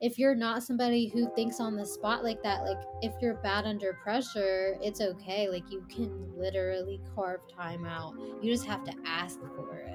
if 0.00 0.18
you're 0.18 0.34
not 0.34 0.62
somebody 0.62 1.06
who 1.06 1.32
thinks 1.34 1.60
on 1.60 1.76
the 1.76 1.86
spot 1.86 2.24
like 2.24 2.42
that 2.42 2.64
like 2.64 2.78
if 3.00 3.12
you're 3.22 3.34
bad 3.34 3.64
under 3.64 3.92
pressure 4.02 4.76
it's 4.82 5.00
okay. 5.00 5.48
Like 5.48 5.70
you 5.70 5.84
can 5.88 6.36
literally 6.36 7.00
carve 7.14 7.40
time 7.48 7.86
out. 7.86 8.14
You 8.42 8.52
just 8.52 8.66
have 8.66 8.84
to 8.84 8.92
ask 9.06 9.38
for 9.54 9.76
it 9.76 9.93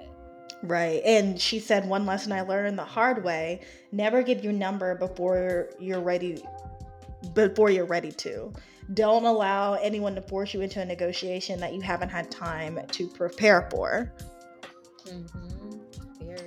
right 0.64 1.02
and 1.06 1.40
she 1.40 1.60
said 1.60 1.88
one 1.88 2.06
lesson 2.06 2.32
i 2.32 2.42
learned 2.42 2.78
the 2.78 2.84
hard 2.84 3.24
way 3.24 3.62
never 3.92 4.22
give 4.22 4.44
your 4.44 4.54
number 4.54 4.96
before 4.96 5.70
you're 5.80 6.02
ready 6.02 6.44
before 7.34 7.70
you're 7.70 7.86
ready 7.86 8.12
to 8.12 8.52
don't 8.94 9.26
allow 9.26 9.74
anyone 9.76 10.16
to 10.16 10.22
force 10.22 10.54
you 10.54 10.62
into 10.62 10.82
a 10.82 10.86
negotiation 10.86 11.60
that 11.60 11.74
you 11.74 11.82
haven't 11.82 12.10
had 12.10 12.30
time 12.30 12.80
to 12.92 13.08
prepare 13.08 13.70
for 13.72 14.12
mm-hmm 15.06 15.60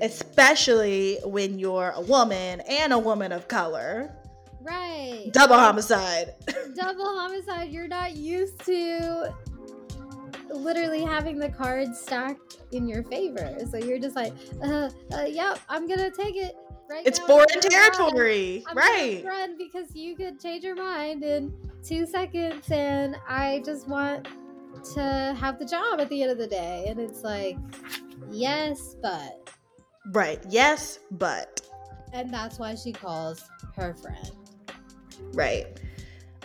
especially 0.02 1.18
when 1.24 1.58
you're 1.58 1.92
a 1.94 2.00
woman 2.00 2.60
and 2.68 2.92
a 2.92 2.98
woman 2.98 3.32
of 3.32 3.48
color. 3.48 4.14
Right. 4.60 5.30
Double 5.32 5.56
homicide. 5.56 6.34
Double 6.74 7.04
homicide. 7.04 7.70
You're 7.70 7.88
not 7.88 8.16
used 8.16 8.64
to 8.66 9.34
literally 10.54 11.02
having 11.02 11.38
the 11.38 11.48
cards 11.48 12.00
stacked 12.00 12.58
in 12.72 12.86
your 12.86 13.02
favor. 13.04 13.56
So 13.70 13.78
you're 13.78 13.98
just 13.98 14.16
like, 14.16 14.32
uh, 14.62 14.90
uh 15.14 15.24
yep, 15.24 15.58
I'm 15.68 15.88
gonna 15.88 16.10
take 16.10 16.36
it. 16.36 16.54
Right 16.90 17.06
it's 17.06 17.18
foreign 17.20 17.46
territory, 17.48 18.64
run. 18.66 18.76
right? 18.76 19.24
Run 19.24 19.56
because 19.56 19.94
you 19.94 20.14
could 20.14 20.40
change 20.40 20.62
your 20.62 20.74
mind 20.74 21.22
in 21.22 21.52
two 21.82 22.04
seconds, 22.04 22.70
and 22.70 23.16
I 23.26 23.62
just 23.64 23.88
want 23.88 24.28
to 24.94 25.36
have 25.38 25.58
the 25.58 25.64
job 25.64 26.00
at 26.00 26.08
the 26.10 26.22
end 26.22 26.32
of 26.32 26.38
the 26.38 26.46
day. 26.46 26.86
And 26.88 27.00
it's 27.00 27.22
like, 27.22 27.56
yes, 28.30 28.96
but 29.00 29.42
Right. 30.06 30.40
Yes, 30.48 30.98
but. 31.12 31.60
And 32.12 32.32
that's 32.32 32.58
why 32.58 32.74
she 32.74 32.92
calls 32.92 33.42
her 33.76 33.94
friend. 33.94 34.30
Right. 35.32 35.80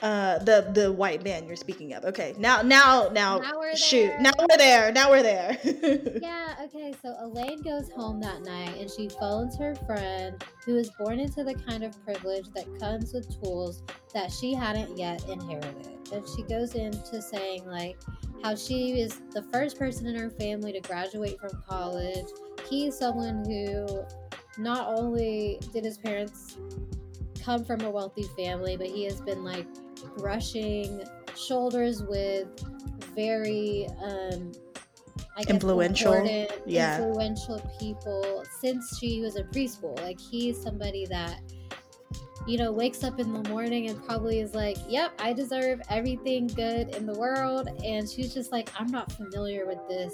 Uh, 0.02 0.38
the 0.40 0.70
the 0.74 0.92
white 0.92 1.24
man 1.24 1.48
you're 1.48 1.56
speaking 1.56 1.94
of. 1.94 2.06
Okay, 2.06 2.36
now 2.38 2.62
now 2.62 3.10
now, 3.12 3.40
now 3.40 3.74
shoot. 3.76 4.12
Now 4.20 4.32
we're 4.38 4.58
there. 4.58 4.92
Now 4.92 5.10
we're 5.10 5.24
there. 5.24 5.58
yeah. 6.22 6.56
Okay. 6.64 6.94
So 7.02 7.16
Elaine 7.20 7.62
goes 7.62 7.90
home 7.92 8.20
that 8.22 8.44
night 8.44 8.78
and 8.78 8.90
she 8.90 9.10
phones 9.10 9.58
her 9.58 9.74
friend 9.88 10.44
who 10.66 10.76
is 10.76 10.92
born 11.00 11.20
into 11.20 11.44
the 11.44 11.56
kind 11.56 11.84
of 11.84 12.00
privilege 12.06 12.46
that 12.54 12.68
comes 12.80 13.14
with 13.14 13.42
tools 13.42 13.82
that 14.14 14.32
she 14.32 14.54
hadn't 14.54 14.98
yet 14.98 15.28
inherited. 15.28 15.98
And 16.14 16.24
she 16.36 16.44
goes 16.44 16.76
into 16.76 17.22
saying 17.22 17.66
like 17.66 17.98
how 18.44 18.56
she 18.56 19.02
is 19.02 19.22
the 19.32 19.42
first 19.52 19.80
person 19.80 20.06
in 20.06 20.16
her 20.16 20.30
family 20.30 20.74
to 20.74 20.80
graduate 20.80 21.40
from 21.40 21.64
college 21.68 22.28
he's 22.70 22.98
someone 22.98 23.44
who 23.46 24.06
not 24.58 24.98
only 24.98 25.60
did 25.74 25.84
his 25.84 25.98
parents 25.98 26.58
come 27.42 27.64
from 27.64 27.82
a 27.82 27.90
wealthy 27.90 28.24
family, 28.36 28.76
but 28.76 28.88
he 28.88 29.04
has 29.06 29.22
been 29.22 29.44
like 29.44 29.68
brushing 30.18 31.04
shoulders 31.36 32.04
with 32.04 32.48
very 33.16 33.88
um 34.04 34.52
guess 35.42 35.50
influential 35.50 36.26
yeah 36.66 36.98
influential 36.98 37.60
people 37.80 38.44
since 38.60 38.98
she 39.00 39.22
was 39.22 39.36
in 39.36 39.46
preschool. 39.48 40.00
Like 40.02 40.20
he's 40.20 40.62
somebody 40.62 41.06
that 41.08 41.40
you 42.46 42.58
know 42.58 42.72
wakes 42.72 43.04
up 43.04 43.20
in 43.20 43.34
the 43.34 43.50
morning 43.50 43.90
and 43.90 44.04
probably 44.06 44.40
is 44.40 44.54
like, 44.54 44.78
"Yep, 44.88 45.14
I 45.20 45.34
deserve 45.34 45.82
everything 45.90 46.48
good 46.48 46.96
in 46.96 47.06
the 47.06 47.14
world." 47.14 47.70
And 47.84 48.10
she's 48.10 48.34
just 48.34 48.52
like, 48.52 48.70
"I'm 48.80 48.88
not 48.88 49.12
familiar 49.12 49.66
with 49.66 49.80
this." 49.88 50.14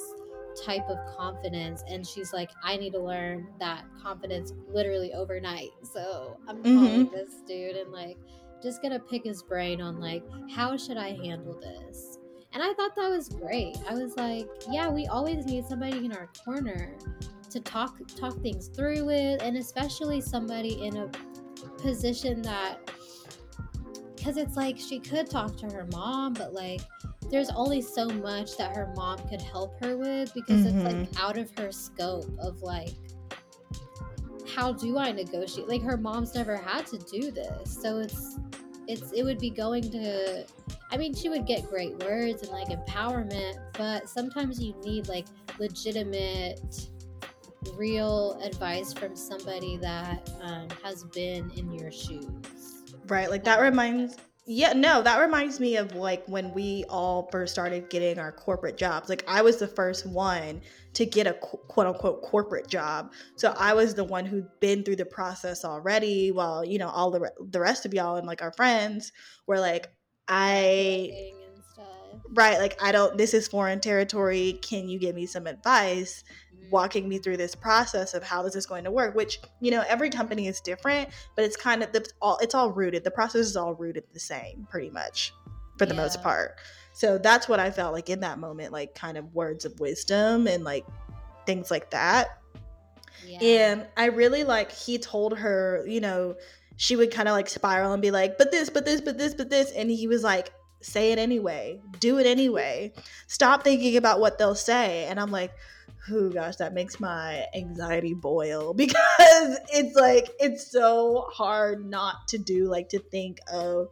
type 0.64 0.88
of 0.88 1.00
confidence 1.18 1.84
and 1.90 2.06
she's 2.06 2.32
like 2.32 2.52
i 2.64 2.78
need 2.78 2.94
to 2.94 3.00
learn 3.00 3.48
that 3.60 3.86
confidence 4.00 4.54
literally 4.68 5.12
overnight 5.14 5.72
so 5.82 6.38
i'm 6.48 6.58
mm-hmm. 6.58 6.78
calling 6.78 7.10
this 7.10 7.42
dude 7.48 7.76
and 7.76 7.92
like 7.92 8.20
just 8.64 8.82
gonna 8.82 9.00
pick 9.00 9.24
his 9.24 9.44
brain 9.44 9.82
on 9.82 10.00
like 10.00 10.24
how 10.50 10.78
should 10.78 10.98
i 10.98 11.10
handle 11.10 11.60
this 11.60 12.18
and 12.54 12.64
i 12.64 12.74
thought 12.74 12.96
that 12.96 13.10
was 13.10 13.30
great 13.30 13.76
i 13.90 13.94
was 13.94 14.16
like 14.16 14.48
yeah 14.72 14.90
we 14.90 15.06
always 15.08 15.46
need 15.46 15.66
somebody 15.66 16.06
in 16.06 16.14
our 16.14 16.30
corner 16.46 16.96
to 17.50 17.60
talk 17.60 18.00
talk 18.16 18.42
things 18.42 18.70
through 18.70 19.06
with 19.06 19.42
and 19.44 19.58
especially 19.58 20.22
somebody 20.22 20.86
in 20.86 20.98
a 20.98 21.10
position 21.78 22.42
that 22.42 22.78
because 24.16 24.38
it's 24.38 24.56
like 24.56 24.80
she 24.80 25.00
could 25.00 25.30
talk 25.30 25.56
to 25.58 25.66
her 25.68 25.88
mom 25.92 26.34
but 26.34 26.54
like 26.54 26.82
there's 27.30 27.50
only 27.52 27.82
so 27.82 28.08
much 28.08 28.58
that 28.58 28.76
her 28.76 28.94
mom 28.96 29.18
could 29.28 29.42
help 29.42 29.78
her 29.84 29.98
with 29.98 30.34
because 30.34 30.66
mm-hmm. 30.66 30.78
it's 30.78 30.86
like 30.86 31.10
mm-hmm. 31.10 31.26
out 31.26 31.38
of 31.38 31.52
her 31.58 31.72
scope 31.72 32.30
of 32.40 32.62
like 32.62 32.94
how 34.54 34.72
do 34.72 34.98
I 34.98 35.12
negotiate? 35.12 35.68
Like 35.68 35.82
her 35.84 35.98
mom's 35.98 36.36
never 36.36 36.56
had 36.56 36.86
to 36.88 36.98
do 36.98 37.32
this. 37.32 37.78
So 37.82 38.00
it's 38.00 38.38
it's 38.88 39.12
it 39.12 39.24
would 39.24 39.40
be 39.40 39.50
going 39.50 39.90
to 39.92 40.46
I 40.92 40.98
mean 40.98 41.14
she 41.14 41.30
would 41.30 41.46
get 41.46 41.68
great 41.70 41.98
words 42.04 42.44
and 42.44 42.52
like 42.52 42.68
empowerment, 42.68 43.60
but 43.74 44.10
sometimes 44.10 44.62
you 44.62 44.76
need 44.84 45.08
like 45.08 45.26
legitimate 45.60 46.90
real 47.76 48.40
advice 48.44 48.94
from 48.94 49.16
somebody 49.16 49.78
that 49.78 50.30
um, 50.42 50.68
has 50.84 51.04
been 51.06 51.50
in 51.52 51.72
your 51.72 51.92
shoes. 51.92 52.84
Right, 53.08 53.30
like 53.30 53.44
that 53.46 53.60
reminds 53.60 54.18
yeah, 54.46 54.74
no, 54.74 55.02
that 55.02 55.20
reminds 55.20 55.60
me 55.60 55.78
of 55.78 55.96
like 55.96 56.26
when 56.28 56.54
we 56.54 56.84
all 56.90 57.30
first 57.32 57.54
started 57.54 57.90
getting 57.90 58.20
our 58.20 58.32
corporate 58.32 58.76
jobs. 58.76 59.08
Like 59.08 59.24
I 59.26 59.42
was 59.42 59.58
the 59.58 59.68
first 59.68 60.06
one 60.06 60.62
to 60.94 61.06
get 61.06 61.28
a 61.28 61.34
quote 61.34 61.88
unquote 61.88 62.22
corporate 62.24 62.68
job. 62.68 63.14
So 63.38 63.56
I 63.58 63.74
was 63.74 63.96
the 63.96 64.04
one 64.04 64.26
who'd 64.26 64.48
been 64.60 64.84
through 64.84 64.98
the 64.98 65.06
process 65.06 65.64
already 65.64 66.32
while, 66.32 66.66
you 66.66 66.78
know, 66.78 66.90
all 66.90 67.10
the 67.10 67.22
re- 67.22 67.30
the 67.40 67.62
rest 67.62 67.86
of 67.86 67.94
y'all 67.94 68.18
and 68.18 68.28
like 68.28 68.42
our 68.42 68.52
friends 68.52 69.14
were 69.48 69.60
like 69.60 69.88
I 70.28 71.32
Right, 72.36 72.58
like 72.58 72.82
I 72.82 72.92
don't 72.92 73.18
this 73.18 73.34
is 73.34 73.48
foreign 73.48 73.80
territory. 73.80 74.60
Can 74.62 74.90
you 74.90 75.00
give 75.00 75.16
me 75.16 75.26
some 75.26 75.48
advice? 75.48 76.24
Walking 76.72 77.08
me 77.08 77.18
through 77.18 77.38
this 77.38 77.56
process 77.56 78.14
of 78.14 78.24
how 78.24 78.42
this 78.42 78.56
is 78.56 78.66
going 78.66 78.84
to 78.84 78.92
work 78.92 79.16
which 79.16 79.40
you 79.60 79.72
know 79.72 79.84
every 79.88 80.10
company 80.10 80.48
is 80.48 80.62
different 80.62 81.10
but 81.36 81.46
it's 81.46 81.56
kind 81.56 81.84
of 81.84 81.92
the, 81.92 82.08
all 82.22 82.38
it's 82.42 82.56
all 82.56 82.72
rooted 82.72 83.04
the 83.04 83.12
process 83.12 83.42
is 83.42 83.58
all 83.58 83.74
rooted 83.76 84.04
the 84.14 84.20
same 84.20 84.68
pretty 84.70 84.90
much 84.90 85.34
for 85.78 85.86
the 85.86 85.96
yeah. 85.96 86.02
most 86.02 86.22
part. 86.22 86.56
So 86.94 87.18
that's 87.18 87.50
what 87.50 87.60
i 87.60 87.72
felt 87.72 87.94
like 87.94 88.10
in 88.10 88.20
that 88.22 88.40
moment 88.40 88.72
like 88.72 88.96
kind 88.96 89.18
of 89.18 89.34
words 89.34 89.66
of 89.66 89.80
wisdom 89.80 90.48
and 90.48 90.64
like 90.64 90.86
things 91.46 91.72
like 91.72 91.90
that. 91.92 92.40
Yeah. 93.26 93.40
and 93.42 93.88
i 93.96 94.06
really 94.06 94.44
like 94.44 94.72
he 94.72 94.98
told 94.98 95.38
her 95.38 95.86
you 95.88 96.02
know 96.02 96.36
she 96.76 96.96
would 96.96 97.12
kind 97.12 97.30
of 97.30 97.34
like 97.34 97.48
spiral 97.48 97.94
and 97.94 98.02
be 98.02 98.12
like 98.12 98.38
but 98.38 98.52
this 98.52 98.70
but 98.70 98.86
this 98.86 99.00
but 99.00 99.18
this 99.18 99.34
but 99.34 99.50
this 99.50 99.72
and 99.72 99.90
he 99.90 100.08
was 100.08 100.24
like 100.24 100.52
say 100.82 101.14
it 101.14 101.18
anyway. 101.20 101.80
Do 102.02 102.20
it 102.20 102.26
anyway. 102.26 102.92
Stop 103.28 103.64
thinking 103.64 103.96
about 103.96 104.20
what 104.20 104.38
they'll 104.38 104.56
say. 104.56 105.06
And 105.06 105.20
i'm 105.20 105.32
like 105.32 105.52
oh 106.12 106.30
gosh, 106.30 106.58
that 106.58 106.74
makes 106.74 107.00
my 107.00 107.46
anxiety 107.56 108.14
boil 108.14 108.74
because 108.76 109.60
it's 109.74 109.96
like 109.96 110.30
it's 110.40 110.70
so 110.70 111.28
hard 111.32 111.86
not 111.86 112.28
to 112.30 112.38
do, 112.38 112.66
like 112.66 112.90
to 112.90 113.00
think 113.00 113.40
of 113.52 113.90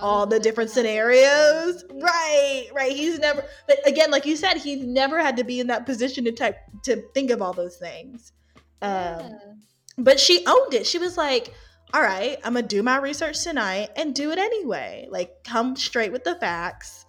all 0.00 0.26
the 0.26 0.38
different 0.38 0.70
scenarios. 0.70 1.84
Right, 1.90 2.66
right. 2.72 2.92
He's 2.92 3.18
never, 3.18 3.44
but 3.66 3.86
again, 3.86 4.10
like 4.10 4.26
you 4.26 4.36
said, 4.36 4.58
he's 4.58 4.84
never 4.84 5.20
had 5.20 5.36
to 5.38 5.44
be 5.44 5.60
in 5.60 5.66
that 5.68 5.86
position 5.86 6.24
to 6.24 6.32
type 6.32 6.58
to 6.84 7.02
think 7.14 7.30
of 7.30 7.42
all 7.42 7.52
those 7.52 7.76
things. 7.76 8.32
Um, 8.80 8.90
yeah. 8.90 9.38
But 9.98 10.20
she 10.20 10.44
owned 10.46 10.74
it. 10.74 10.86
She 10.86 10.98
was 10.98 11.16
like, 11.16 11.52
"All 11.92 12.02
right, 12.02 12.38
I'm 12.44 12.54
gonna 12.54 12.66
do 12.66 12.82
my 12.82 12.98
research 12.98 13.42
tonight 13.42 13.90
and 13.96 14.14
do 14.14 14.30
it 14.30 14.38
anyway. 14.38 15.06
Like, 15.10 15.44
come 15.44 15.76
straight 15.76 16.12
with 16.12 16.24
the 16.24 16.36
facts." 16.36 17.01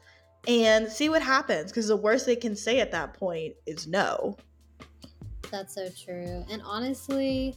And 0.47 0.89
see 0.89 1.09
what 1.09 1.21
happens 1.21 1.71
because 1.71 1.87
the 1.87 1.97
worst 1.97 2.25
they 2.25 2.35
can 2.35 2.55
say 2.55 2.79
at 2.79 2.91
that 2.91 3.13
point 3.13 3.53
is 3.65 3.87
no. 3.87 4.37
That's 5.51 5.75
so 5.75 5.89
true. 5.89 6.43
And 6.49 6.61
honestly, 6.65 7.55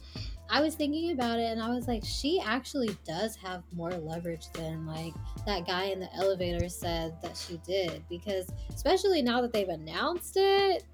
I 0.49 0.61
was 0.61 0.75
thinking 0.75 1.11
about 1.11 1.39
it 1.39 1.51
and 1.51 1.61
I 1.61 1.69
was 1.69 1.87
like, 1.87 2.03
she 2.05 2.39
actually 2.39 2.95
does 3.05 3.35
have 3.37 3.63
more 3.73 3.91
leverage 3.91 4.45
than 4.53 4.85
like 4.85 5.13
that 5.45 5.65
guy 5.65 5.85
in 5.85 5.99
the 5.99 6.13
elevator 6.15 6.69
said 6.69 7.15
that 7.21 7.35
she 7.35 7.59
did. 7.65 8.03
Because 8.09 8.49
especially 8.73 9.21
now 9.21 9.41
that 9.41 9.51
they've 9.51 9.67
announced 9.67 10.37
it, 10.37 10.85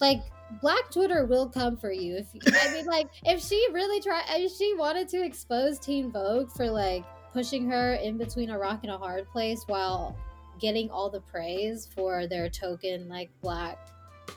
like 0.00 0.20
Black 0.60 0.90
Twitter 0.90 1.24
will 1.24 1.48
come 1.48 1.76
for 1.76 1.90
you. 1.90 2.16
If 2.16 2.54
I 2.62 2.72
mean, 2.72 2.86
like, 2.86 3.08
if 3.24 3.42
she 3.42 3.66
really 3.72 4.00
tried, 4.00 4.24
if 4.28 4.52
she 4.52 4.74
wanted 4.74 5.08
to 5.08 5.24
expose 5.24 5.78
Teen 5.78 6.12
Vogue 6.12 6.50
for 6.52 6.70
like 6.70 7.04
pushing 7.32 7.68
her 7.68 7.94
in 7.94 8.16
between 8.16 8.50
a 8.50 8.58
rock 8.58 8.80
and 8.82 8.92
a 8.92 8.98
hard 8.98 9.28
place 9.30 9.64
while 9.66 10.16
getting 10.64 10.90
all 10.90 11.10
the 11.10 11.20
praise 11.20 11.86
for 11.94 12.26
their 12.26 12.48
token 12.48 13.06
like 13.06 13.28
black 13.42 13.86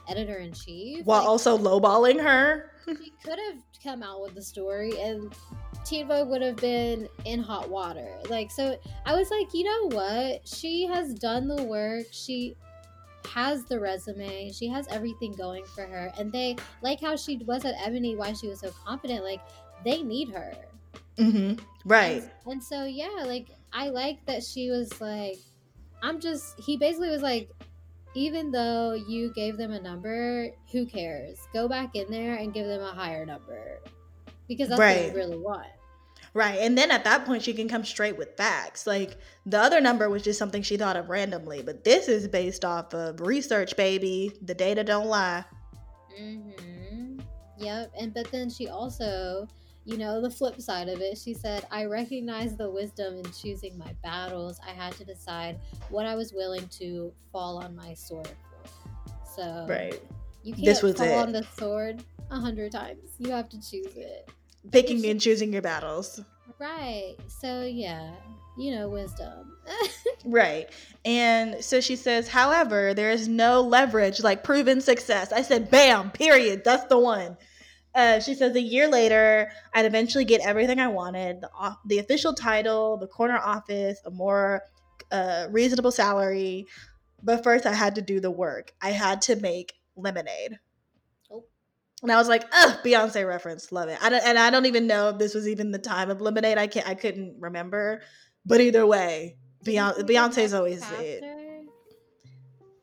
editor 0.10 0.40
in 0.40 0.52
chief, 0.52 1.06
while 1.06 1.20
like, 1.20 1.28
also 1.30 1.58
lowballing 1.58 2.22
her. 2.22 2.72
she 2.86 3.14
could 3.24 3.40
have 3.48 3.62
come 3.82 4.04
out 4.04 4.22
with 4.22 4.36
the 4.36 4.42
story 4.42 4.92
and 5.00 5.34
Teen 5.86 6.06
Vogue 6.06 6.28
would 6.28 6.42
have 6.42 6.58
been 6.58 7.08
in 7.24 7.42
hot 7.42 7.70
water. 7.70 8.18
Like, 8.28 8.52
so 8.52 8.78
I 9.06 9.16
was 9.16 9.32
like, 9.32 9.54
you 9.54 9.64
know 9.64 9.96
what? 9.96 10.46
She 10.46 10.86
has 10.86 11.14
done 11.14 11.48
the 11.48 11.64
work. 11.64 12.08
She 12.12 12.58
has 13.34 13.64
the 13.64 13.80
resume. 13.80 14.52
She 14.52 14.68
has 14.68 14.86
everything 14.90 15.32
going 15.32 15.64
for 15.64 15.86
her. 15.86 16.12
And 16.20 16.30
they, 16.30 16.58
like 16.82 17.00
how 17.00 17.16
she 17.16 17.38
was 17.38 17.64
at 17.64 17.76
Ebony, 17.82 18.18
why 18.18 18.34
she 18.34 18.50
was 18.50 18.60
so 18.60 18.72
confident, 18.86 19.24
like, 19.24 19.40
they 19.86 20.04
need 20.04 20.28
her. 20.30 20.54
Mm-hmm. 21.18 21.64
Right. 21.86 22.24
And, 22.24 22.32
and 22.48 22.64
so, 22.64 22.84
yeah, 22.84 23.24
like, 23.26 23.48
I 23.72 23.88
like 23.88 24.26
that 24.26 24.44
she 24.44 24.70
was 24.70 25.00
like, 25.00 25.38
I'm 26.02 26.20
just, 26.20 26.60
he 26.60 26.78
basically 26.78 27.10
was 27.10 27.22
like, 27.22 27.50
even 28.16 28.52
though 28.52 28.94
you 28.94 29.32
gave 29.34 29.58
them 29.58 29.72
a 29.72 29.80
number, 29.80 30.50
who 30.72 30.86
cares? 30.86 31.40
Go 31.54 31.68
back 31.68 31.96
in 31.96 32.10
there 32.10 32.36
and 32.36 32.54
give 32.54 32.66
them 32.68 32.82
a 32.82 32.92
higher 32.92 33.26
number 33.26 33.80
because 34.48 34.70
that's 34.70 34.80
Right. 34.80 35.08
what 35.08 35.12
you 35.12 35.16
really 35.16 35.38
want. 35.38 35.68
Right. 36.34 36.60
And 36.60 36.78
then 36.78 36.92
at 36.92 37.04
that 37.04 37.26
point, 37.26 37.44
she 37.44 37.54
can 37.54 37.68
come 37.68 37.84
straight 37.84 38.18
with 38.18 38.36
facts. 38.38 38.86
Like 38.86 39.18
the 39.46 39.60
other 39.60 39.82
number 39.82 40.10
was 40.10 40.22
just 40.24 40.38
something 40.38 40.62
she 40.62 40.78
thought 40.78 40.96
of 40.96 41.10
randomly, 41.10 41.64
but 41.64 41.84
this 41.84 42.08
is 42.08 42.28
based 42.28 42.64
off 42.64 42.94
of 42.94 43.22
research, 43.22 43.76
baby. 43.76 44.32
The 44.44 44.54
data 44.54 44.84
don't 44.84 45.08
lie. 45.08 45.44
Mm-hmm. 46.20 47.20
Yep. 47.58 47.92
And 48.00 48.14
but 48.14 48.32
then 48.32 48.50
she 48.50 48.68
also, 48.68 49.48
you 49.88 49.98
know, 49.98 50.20
the 50.22 50.30
flip 50.30 50.60
side 50.62 50.90
of 50.90 51.00
it, 51.00 51.18
she 51.18 51.34
said, 51.34 51.66
I 51.72 51.86
recognize 51.86 52.58
the 52.58 52.70
wisdom 52.70 53.20
in 53.20 53.24
choosing 53.32 53.78
my 53.78 53.96
battles. 54.04 54.60
I 54.68 54.72
had 54.72 54.92
to 54.98 55.06
decide 55.06 55.60
what 55.90 56.06
I 56.06 56.14
was 56.14 56.34
willing 56.34 56.68
to 56.80 57.14
fall 57.32 57.58
on 57.64 57.74
my 57.74 57.94
sword 57.94 58.28
for. 58.28 58.70
So 59.34 59.66
Right. 59.70 59.98
you 60.44 60.54
can't 60.54 60.66
This 60.66 60.84
was 60.84 60.96
fall 60.96 61.08
it. 61.08 61.16
on 61.28 61.32
the 61.32 61.48
sword 61.58 62.04
a 62.30 62.38
hundred 62.38 62.74
times. 62.74 63.00
You 63.18 63.32
have 63.32 63.48
to 63.48 63.58
choose 63.58 63.96
it. 63.96 64.30
Picking 64.74 65.06
and 65.06 65.22
choosing 65.22 65.54
your 65.54 65.62
battles. 65.62 66.20
Right. 66.60 67.16
So 67.30 67.62
yeah, 67.64 68.12
you 68.58 68.76
know, 68.76 68.90
wisdom. 68.90 69.54
Right. 70.26 70.68
And 71.06 71.64
so 71.64 71.80
she 71.80 71.96
says, 71.96 72.28
however, 72.28 72.94
there 72.94 73.12
is 73.12 73.30
no 73.30 73.62
leverage 73.62 74.22
like 74.22 74.44
proven 74.44 74.82
success. 74.82 75.32
I 75.32 75.42
said, 75.44 75.72
bam, 75.72 76.12
period. 76.12 76.66
That's 76.66 76.84
the 76.90 76.98
one. 77.00 77.38
Uh, 77.96 78.20
she 78.20 78.36
says, 78.36 78.56
a 78.56 78.62
year 78.62 78.88
later, 78.88 79.50
I'd 79.74 79.86
eventually 79.86 80.26
get 80.26 80.42
everything 80.42 80.80
I 80.80 80.88
wanted 80.88 81.42
the, 81.42 81.50
o- 81.60 81.78
the 81.86 81.98
official 81.98 82.34
title, 82.34 82.98
the 82.98 83.08
corner 83.08 83.38
office, 83.38 84.00
a 84.06 84.12
more 84.12 84.62
uh, 85.12 85.48
reasonable 85.50 85.92
salary. 85.92 86.68
But 87.24 87.44
first, 87.44 87.66
I 87.66 87.74
had 87.74 87.96
to 87.96 88.02
do 88.04 88.20
the 88.20 88.30
work. 88.30 88.72
I 88.82 88.92
had 88.92 89.24
to 89.24 89.36
make 89.36 89.74
lemonade. 89.96 90.60
Oh. 91.32 91.46
And 92.04 92.12
I 92.12 92.18
was 92.18 92.28
like, 92.28 92.44
ugh, 92.54 92.78
Beyonce 92.84 93.28
reference, 93.28 93.72
love 93.72 93.90
it. 93.90 93.98
I 94.00 94.10
don't, 94.10 94.24
and 94.24 94.38
I 94.38 94.52
don't 94.52 94.68
even 94.68 94.86
know 94.86 95.10
if 95.10 95.18
this 95.18 95.34
was 95.34 95.48
even 95.48 95.72
the 95.72 95.80
time 95.80 96.12
of 96.12 96.22
lemonade. 96.22 96.60
I 96.60 96.68
can't, 96.68 96.88
I 96.88 96.94
couldn't 96.94 97.38
remember. 97.40 98.04
But 98.46 98.62
either 98.62 98.86
way, 98.86 99.38
Beyonce, 99.66 100.02
Beyonce's 100.02 100.54
always 100.54 100.84
it. 101.00 101.24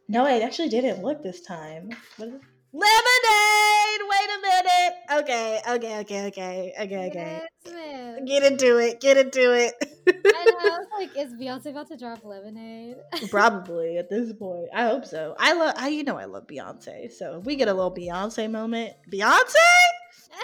No, 0.09 0.27
I 0.27 0.41
actually 0.41 0.69
didn't 0.71 1.03
look 1.03 1.23
this 1.23 1.41
time. 1.41 1.91
What 2.17 2.29
is 2.29 2.35
it? 2.35 2.41
Lemonade! 2.75 4.03
Wait 4.11 4.29
a 4.35 4.41
minute. 4.43 5.23
Okay, 5.23 5.61
okay, 5.77 6.01
okay, 6.01 6.27
okay, 6.27 6.75
okay, 6.81 7.07
okay. 7.07 7.43
Yes. 7.67 8.21
Get 8.27 8.43
into 8.43 8.79
it. 8.79 9.01
Get 9.01 9.17
into 9.17 9.55
it. 9.55 9.75
I 10.09 10.45
know. 10.45 10.59
I 10.59 10.79
was 10.79 10.87
like, 10.99 11.17
is 11.17 11.35
Beyonce 11.35 11.67
about 11.67 11.87
to 11.89 11.97
drop 11.97 12.25
lemonade? 12.25 12.97
Probably 13.31 13.97
at 13.97 14.11
this 14.11 14.33
point. 14.33 14.71
I 14.75 14.87
hope 14.87 15.05
so. 15.05 15.37
I 15.39 15.53
love. 15.53 15.75
I 15.79 15.87
you 15.87 16.03
know 16.03 16.19
I 16.19 16.25
love 16.25 16.49
Beyonce. 16.49 17.13
So 17.13 17.39
if 17.39 17.45
we 17.45 17.55
get 17.55 17.69
a 17.69 17.73
little 17.73 17.95
Beyonce 17.95 18.51
moment. 18.51 18.95
Beyonce 19.09 19.55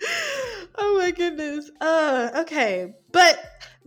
oh 0.78 0.98
my 1.00 1.10
goodness. 1.10 1.72
Uh, 1.80 2.30
okay, 2.42 2.94
but 3.10 3.36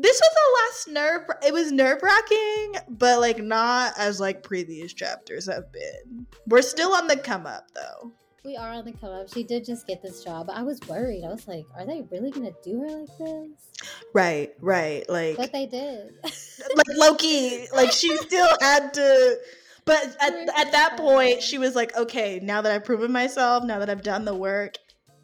this 0.02 0.20
was 0.20 0.86
the 0.86 0.94
last 0.94 1.02
nerve. 1.04 1.22
It 1.46 1.54
was 1.54 1.72
nerve 1.72 2.02
wracking, 2.02 2.76
but 2.90 3.20
like 3.20 3.38
not 3.40 3.94
as 3.98 4.20
like 4.20 4.44
previous 4.44 4.94
chapters 4.94 5.46
have 5.48 5.72
been. 5.72 6.26
We're 6.48 6.62
still 6.62 6.94
on 6.94 7.08
the 7.08 7.18
come 7.18 7.46
up 7.46 7.68
though. 7.76 8.12
We 8.44 8.58
are 8.58 8.72
on 8.72 8.86
the 8.86 8.94
come 8.94 9.12
up. 9.12 9.32
She 9.32 9.44
did 9.44 9.64
just 9.66 9.86
get 9.86 10.02
this 10.02 10.24
job. 10.24 10.50
I 10.52 10.64
was 10.64 10.80
worried. 10.88 11.24
I 11.24 11.30
was 11.30 11.48
like, 11.48 11.66
are 11.78 11.86
they 11.86 12.02
really 12.12 12.32
gonna 12.32 12.52
do 12.64 12.80
her 12.80 12.88
like 12.88 13.18
this? 13.20 13.90
Right, 14.14 14.52
right. 14.60 15.08
Like, 15.08 15.38
But 15.38 15.52
they 15.52 15.68
did. 15.68 16.14
like 16.24 16.88
lowkey. 17.00 17.72
Like 17.72 17.92
she 17.92 18.16
still 18.18 18.50
had 18.60 18.94
to. 18.96 19.38
But 19.86 20.16
at, 20.20 20.34
at 20.58 20.72
that 20.72 20.96
point, 20.98 21.42
she 21.44 21.58
was 21.58 21.76
like, 21.76 21.96
okay, 21.96 22.40
now 22.42 22.62
that 22.62 22.72
I've 22.72 22.86
proven 22.86 23.12
myself, 23.12 23.64
now 23.64 23.80
that 23.80 23.90
I've 23.90 24.04
done 24.04 24.26
the 24.26 24.36
work, 24.36 24.76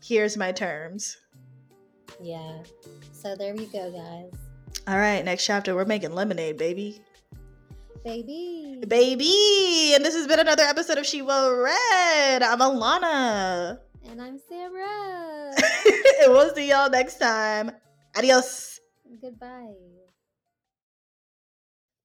here's 0.04 0.38
my 0.38 0.52
terms. 0.52 1.18
yeah. 2.22 2.60
So 3.14 3.36
there 3.36 3.56
you 3.56 3.66
go, 3.68 3.92
guys. 3.92 4.47
All 4.88 4.98
right, 4.98 5.24
next 5.26 5.46
chapter, 5.46 5.76
we're 5.76 5.84
making 5.84 6.14
lemonade, 6.14 6.58
baby. 6.58 7.02
Baby. 8.06 8.82
baby. 8.88 9.94
And 9.94 10.06
this 10.06 10.16
has 10.16 10.28
been 10.28 10.40
another 10.40 10.64
episode 10.64 10.98
of 10.98 11.06
She 11.06 11.22
Well 11.22 11.52
Read. 11.52 12.42
I'm 12.42 12.60
Alana. 12.60 13.80
And 14.06 14.22
I'm 14.22 14.40
Sarah. 14.48 15.54
and 16.24 16.32
we'll 16.32 16.56
see 16.56 16.70
y'all 16.70 16.90
next 16.90 17.20
time. 17.20 17.72
Adios. 18.16 18.80
Goodbye. 19.22 19.74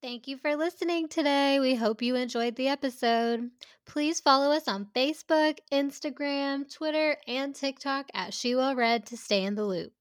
Thank 0.03 0.27
you 0.27 0.37
for 0.37 0.57
listening 0.57 1.09
today. 1.09 1.61
We 1.61 1.77
hope 1.77 2.03
you 2.03 2.17
enjoyed 2.17 2.57
the 2.57 2.67
episode. 2.67 3.49
Please 3.87 4.19
follow 4.19 4.51
us 4.51 4.67
on 4.67 4.89
Facebook, 4.93 5.59
Instagram, 5.73 6.69
Twitter, 6.69 7.17
and 7.29 7.55
TikTok 7.55 8.07
at 8.13 8.35
She 8.35 8.57
Well 8.57 8.75
Read 8.75 9.07
to 9.07 9.17
stay 9.17 9.45
in 9.45 9.55
the 9.55 9.65
loop. 9.65 9.93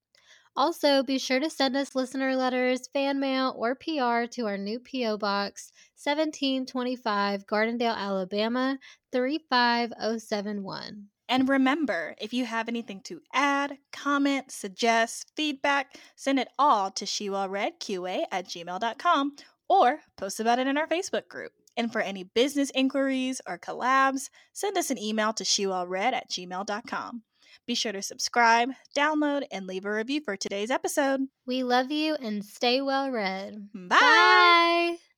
Also, 0.55 1.01
be 1.01 1.17
sure 1.17 1.39
to 1.39 1.49
send 1.49 1.77
us 1.77 1.95
listener 1.95 2.35
letters, 2.35 2.87
fan 2.91 3.19
mail, 3.19 3.55
or 3.57 3.73
PR 3.73 4.25
to 4.31 4.45
our 4.47 4.57
new 4.57 4.79
P.O. 4.79 5.17
Box 5.17 5.71
1725 6.03 7.45
Gardendale, 7.47 7.95
Alabama 7.95 8.77
35071. 9.13 11.07
And 11.29 11.47
remember, 11.47 12.15
if 12.19 12.33
you 12.33 12.43
have 12.45 12.67
anything 12.67 12.99
to 13.05 13.21
add, 13.33 13.77
comment, 13.93 14.51
suggest, 14.51 15.31
feedback, 15.37 15.95
send 16.17 16.39
it 16.39 16.49
all 16.59 16.91
to 16.91 17.05
shewellreadqa 17.05 18.25
at 18.29 18.47
gmail.com 18.47 19.35
or 19.69 19.99
post 20.17 20.41
about 20.41 20.59
it 20.59 20.67
in 20.67 20.77
our 20.77 20.87
Facebook 20.87 21.29
group. 21.29 21.53
And 21.77 21.89
for 21.93 22.01
any 22.01 22.25
business 22.25 22.69
inquiries 22.75 23.39
or 23.47 23.57
collabs, 23.57 24.29
send 24.51 24.77
us 24.77 24.91
an 24.91 24.97
email 24.97 25.31
to 25.31 25.45
shewellread 25.45 26.11
at 26.11 26.29
gmail.com. 26.29 27.23
Be 27.65 27.75
sure 27.75 27.91
to 27.91 28.01
subscribe, 28.01 28.71
download, 28.97 29.43
and 29.51 29.67
leave 29.67 29.85
a 29.85 29.91
review 29.91 30.21
for 30.21 30.37
today's 30.37 30.71
episode. 30.71 31.21
We 31.45 31.63
love 31.63 31.91
you 31.91 32.15
and 32.15 32.43
stay 32.43 32.81
well 32.81 33.11
read. 33.11 33.69
Bye. 33.73 33.97
Bye. 33.99 35.10